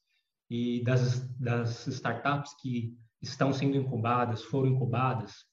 [0.48, 5.44] e das, das startups que estão sendo incubadas, foram incubadas,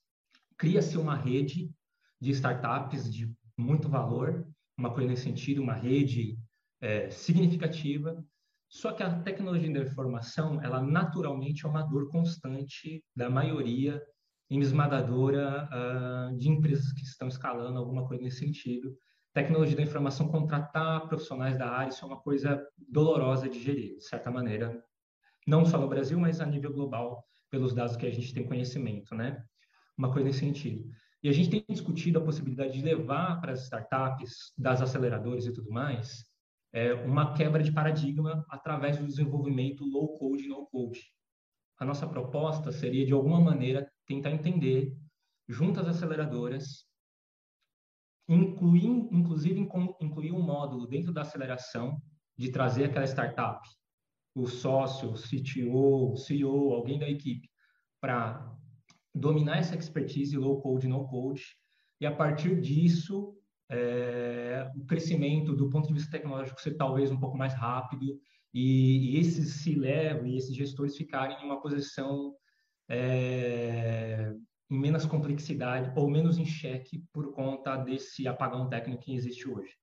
[0.57, 1.71] cria-se uma rede
[2.19, 4.47] de startups de muito valor,
[4.77, 6.37] uma coisa nesse sentido, uma rede
[6.81, 8.23] é, significativa.
[8.67, 14.01] Só que a tecnologia da informação, ela naturalmente é uma dor constante da maioria
[14.49, 18.97] esmagadora uh, de empresas que estão escalando alguma coisa nesse sentido.
[19.33, 24.03] Tecnologia da informação, contratar profissionais da área, isso é uma coisa dolorosa de gerir, de
[24.03, 24.83] certa maneira,
[25.45, 29.15] não só no Brasil, mas a nível global pelos dados que a gente tem conhecimento,
[29.15, 29.43] né?
[29.97, 30.89] Uma coisa nesse sentido.
[31.21, 35.53] E a gente tem discutido a possibilidade de levar para as startups, das aceleradoras e
[35.53, 36.23] tudo mais,
[36.71, 41.01] é, uma quebra de paradigma através do desenvolvimento low code no code.
[41.77, 44.95] A nossa proposta seria, de alguma maneira, tentar entender,
[45.47, 46.85] junto às aceleradoras,
[48.27, 49.59] incluir, inclusive
[49.99, 51.99] incluir um módulo dentro da aceleração
[52.37, 53.59] de trazer aquela startup
[54.35, 57.49] o sócio, o CTO, o CEO, alguém da equipe,
[57.99, 58.55] para
[59.13, 61.43] dominar essa expertise low code, no code,
[61.99, 63.35] e a partir disso,
[63.69, 68.19] é, o crescimento do ponto de vista tecnológico ser talvez um pouco mais rápido
[68.53, 72.33] e, e esses se levam e esses gestores ficarem em uma posição
[72.89, 74.33] é,
[74.69, 79.73] em menos complexidade ou menos em xeque por conta desse apagão técnico que existe hoje.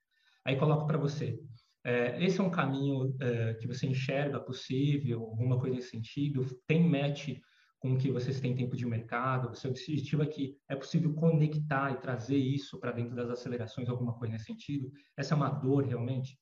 [0.45, 1.39] Aí coloco para você.
[1.87, 6.45] É, esse é um caminho é, que você enxerga possível, alguma coisa nesse sentido?
[6.67, 7.39] Tem match
[7.79, 9.55] com o que vocês têm tempo de mercado?
[9.55, 14.19] Seu objetivo é que é possível conectar e trazer isso para dentro das acelerações, alguma
[14.19, 14.91] coisa nesse sentido?
[15.17, 16.37] Essa é uma dor realmente?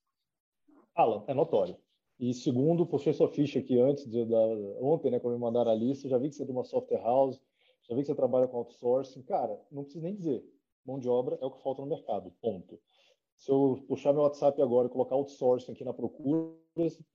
[0.95, 1.77] Alan, é notório.
[2.19, 4.39] E segundo, puxei sua ficha aqui antes, de, da,
[4.81, 7.03] ontem, né, quando me mandaram a lista, já vi que você é de uma software
[7.03, 7.39] house,
[7.87, 9.23] já vi que você trabalha com outsourcing.
[9.25, 10.43] Cara, não preciso nem dizer.
[10.87, 12.81] Mão de obra é o que falta no mercado, ponto.
[13.37, 16.55] Se eu puxar meu WhatsApp agora e colocar outsourcing aqui na procura,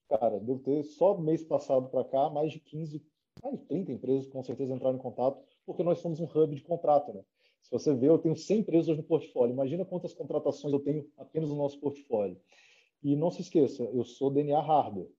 [0.07, 3.03] cara, devo ter só mês passado para cá mais de 15,
[3.41, 6.61] mais de 30 empresas com certeza entraram em contato, porque nós somos um hub de
[6.61, 7.23] contrato, né?
[7.61, 9.53] Se você ver, eu tenho 100 empresas no portfólio.
[9.53, 12.39] Imagina quantas contratações eu tenho apenas no nosso portfólio.
[13.03, 15.09] E não se esqueça, eu sou DNA hardware,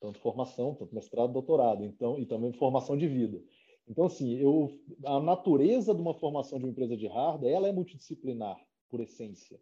[0.00, 3.42] tanto formação, tanto mestrado, doutorado, então e também formação de vida.
[3.88, 4.68] Então assim, eu
[5.04, 8.56] a natureza de uma formação de uma empresa de hardware, ela é multidisciplinar
[8.88, 9.60] por essência.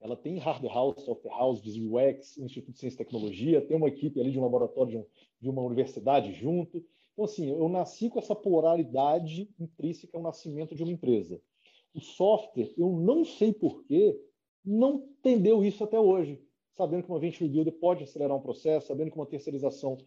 [0.00, 3.88] Ela tem hardware house, software house, UX, um Instituto de Ciência e Tecnologia, tem uma
[3.88, 5.04] equipe ali de um laboratório
[5.40, 6.84] de, um, uma universidade junto.
[7.12, 11.40] Então, assim, eu nasci com essa polaridade intrínseca ao nascimento de uma empresa.
[11.92, 14.16] O software, eu não sei porquê,
[14.64, 16.40] não entendeu isso até hoje.
[16.74, 19.98] Sabendo que uma venture builder pode acelerar um processo, sabendo que uma terceirização,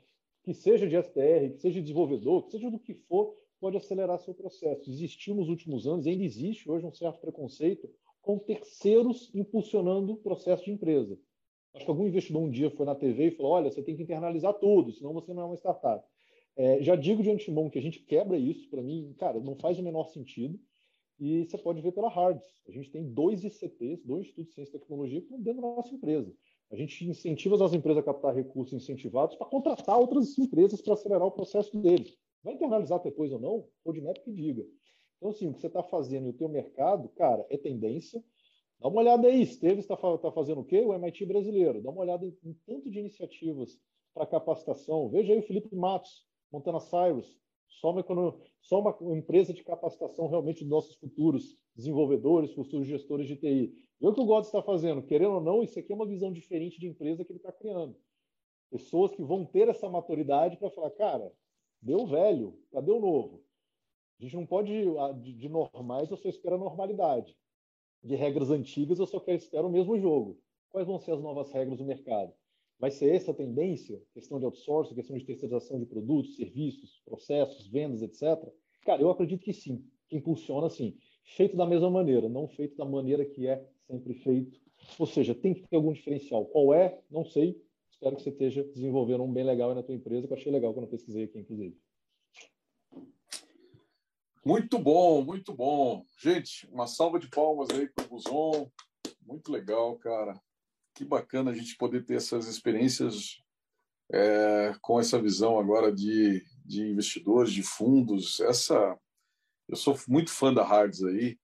[0.41, 4.17] que seja de STR, que seja de desenvolvedor, que seja do que for, pode acelerar
[4.19, 4.89] seu processo.
[4.89, 7.89] Existiu nos últimos anos, ainda existe hoje um certo preconceito
[8.21, 11.17] com terceiros impulsionando o processo de empresa.
[11.73, 14.03] Acho que algum investidor um dia foi na TV e falou: olha, você tem que
[14.03, 16.05] internalizar tudo, senão você não é uma startup.
[16.55, 19.79] É, já digo de antemão que a gente quebra isso, para mim, cara, não faz
[19.79, 20.59] o menor sentido.
[21.19, 22.43] E você pode ver pela Hards.
[22.67, 25.67] A gente tem dois ICTs, dois Institutos de Ciência e Tecnologia, que estão dentro da
[25.75, 26.33] nossa empresa.
[26.71, 31.27] A gente incentiva as empresas a captar recursos incentivados para contratar outras empresas para acelerar
[31.27, 32.17] o processo deles.
[32.43, 33.67] Vai internalizar depois ou não?
[33.85, 34.65] Roadmap que diga.
[35.21, 38.23] Então, assim, o que você está fazendo no teu mercado, cara, é tendência.
[38.79, 40.81] Dá uma olhada aí, Esteves está tá fazendo o quê?
[40.81, 41.79] O MIT brasileiro.
[41.79, 43.79] Dá uma olhada em, em tanto de iniciativas
[44.15, 45.09] para capacitação.
[45.09, 48.03] Veja aí o Felipe Matos, Montana Cyrus, só uma,
[48.61, 53.75] só uma empresa de capacitação realmente dos nossos futuros desenvolvedores, futuros gestores de TI.
[53.99, 55.03] Vê o que o God está fazendo.
[55.03, 57.95] Querendo ou não, isso aqui é uma visão diferente de empresa que ele está criando.
[58.71, 61.31] Pessoas que vão ter essa maturidade para falar, cara,
[61.79, 63.43] deu velho, cadê o novo?
[64.21, 64.71] A gente não pode,
[65.19, 67.35] de, normais, eu só espero a normalidade.
[68.03, 70.39] De regras antigas, eu só quero espero o mesmo jogo.
[70.69, 72.31] Quais vão ser as novas regras do mercado?
[72.77, 73.99] Vai ser essa a tendência?
[74.13, 78.47] Questão de outsourcing, questão de terceirização de produtos, serviços, processos, vendas, etc.
[78.85, 80.95] Cara, eu acredito que sim, que impulsiona sim.
[81.23, 84.61] Feito da mesma maneira, não feito da maneira que é sempre feito.
[84.99, 86.45] Ou seja, tem que ter algum diferencial.
[86.45, 87.01] Qual é?
[87.09, 87.59] Não sei.
[87.89, 90.75] Espero que você esteja desenvolvendo um bem legal na tua empresa, que eu achei legal
[90.75, 91.75] quando eu pesquisei aqui, inclusive.
[94.43, 96.05] Muito bom, muito bom.
[96.17, 98.71] Gente, uma salva de palmas aí para o Buzon.
[99.25, 100.39] Muito legal, cara
[100.93, 103.41] que bacana a gente poder ter essas experiências
[104.11, 108.39] é, com essa visão agora de, de investidores, de fundos.
[108.41, 108.97] Essa,
[109.67, 111.37] eu sou muito fã da Hards aí,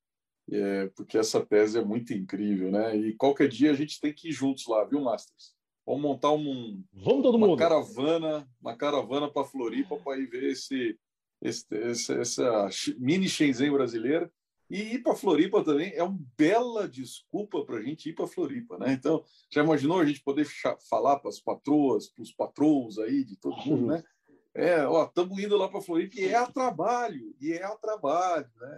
[0.52, 2.96] é, porque essa tese é muito incrível, né?
[2.96, 5.56] E qualquer dia a gente tem que ir juntos lá, viu, Masters?
[5.86, 7.58] Vamos montar um, Vamos todo uma mundo.
[7.58, 11.00] caravana, uma caravana para Floripa para ir ver esse,
[11.42, 14.32] esse, esse, essa mini Shenzhen brasileira
[14.70, 18.78] e ir para Floripa também é uma bela desculpa para a gente ir para Floripa,
[18.78, 18.92] né?
[18.92, 20.46] Então, já imaginou a gente poder
[20.90, 24.04] falar para as patroas, para os patrões aí, de todo mundo, né?
[24.60, 28.50] É, ó, estamos indo lá para Floripa e é a trabalho, e é a trabalho,
[28.60, 28.78] né?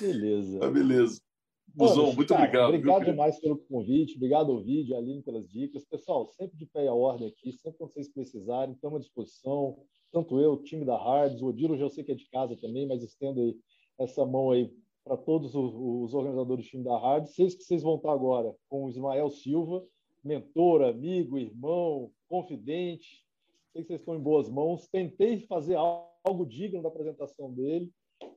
[0.00, 0.60] Beleza.
[0.60, 1.20] Tá beleza.
[1.78, 2.68] Buzão, muito cara, obrigado.
[2.68, 5.84] Obrigado viu, demais pelo convite, obrigado ao vídeo, Aline pelas dicas.
[5.84, 9.78] Pessoal, sempre de pé e a ordem aqui, sempre que vocês precisarem, estamos à disposição.
[10.10, 12.86] Tanto eu, o time da Hards, o Odilo já sei que é de casa também,
[12.86, 13.56] mas estendo aí
[13.98, 14.72] essa mão aí
[15.04, 17.32] para todos os, organizadores do time da rádio.
[17.32, 19.84] Sei que vocês vão estar agora com o Ismael Silva,
[20.22, 23.24] mentor, amigo, irmão, confidente.
[23.72, 24.88] Sei que vocês estão em boas mãos.
[24.88, 27.90] Tentei fazer algo digno da apresentação dele,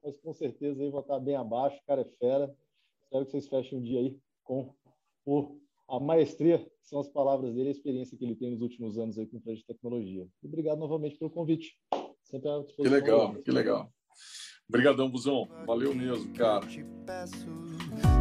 [0.04, 1.78] mas com certeza aí vou estar bem abaixo.
[1.78, 2.56] O cara é fera.
[3.12, 4.74] Espero que vocês fechem o dia aí com
[5.26, 5.60] o,
[5.90, 9.20] a maestria, que são as palavras dele, a experiência que ele tem nos últimos anos
[9.20, 10.26] aí com o de tecnologia.
[10.42, 11.76] obrigado novamente pelo convite.
[12.24, 12.84] Sempre à disposição.
[12.84, 13.94] Que legal, que legal.
[14.70, 15.46] Obrigadão, Buzão.
[15.68, 16.66] Valeu mesmo, cara.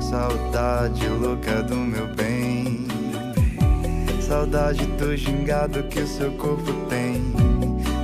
[0.01, 2.89] Saudade louca do meu bem.
[4.21, 7.15] Saudade do gingado que o seu corpo tem.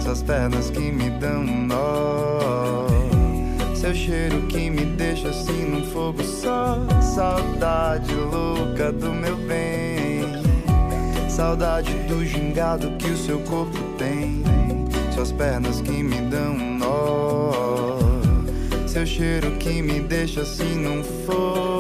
[0.01, 2.66] Suas pernas que me dão um nó.
[3.97, 6.79] Cheiro que me deixa assim num fogo só.
[7.01, 10.21] Saudade louca do meu bem.
[11.29, 14.45] Saudade do gingado que o seu corpo tem.
[15.13, 17.47] Suas pernas que me dão um nó
[18.97, 21.76] seu cheiro que me deixa assim não for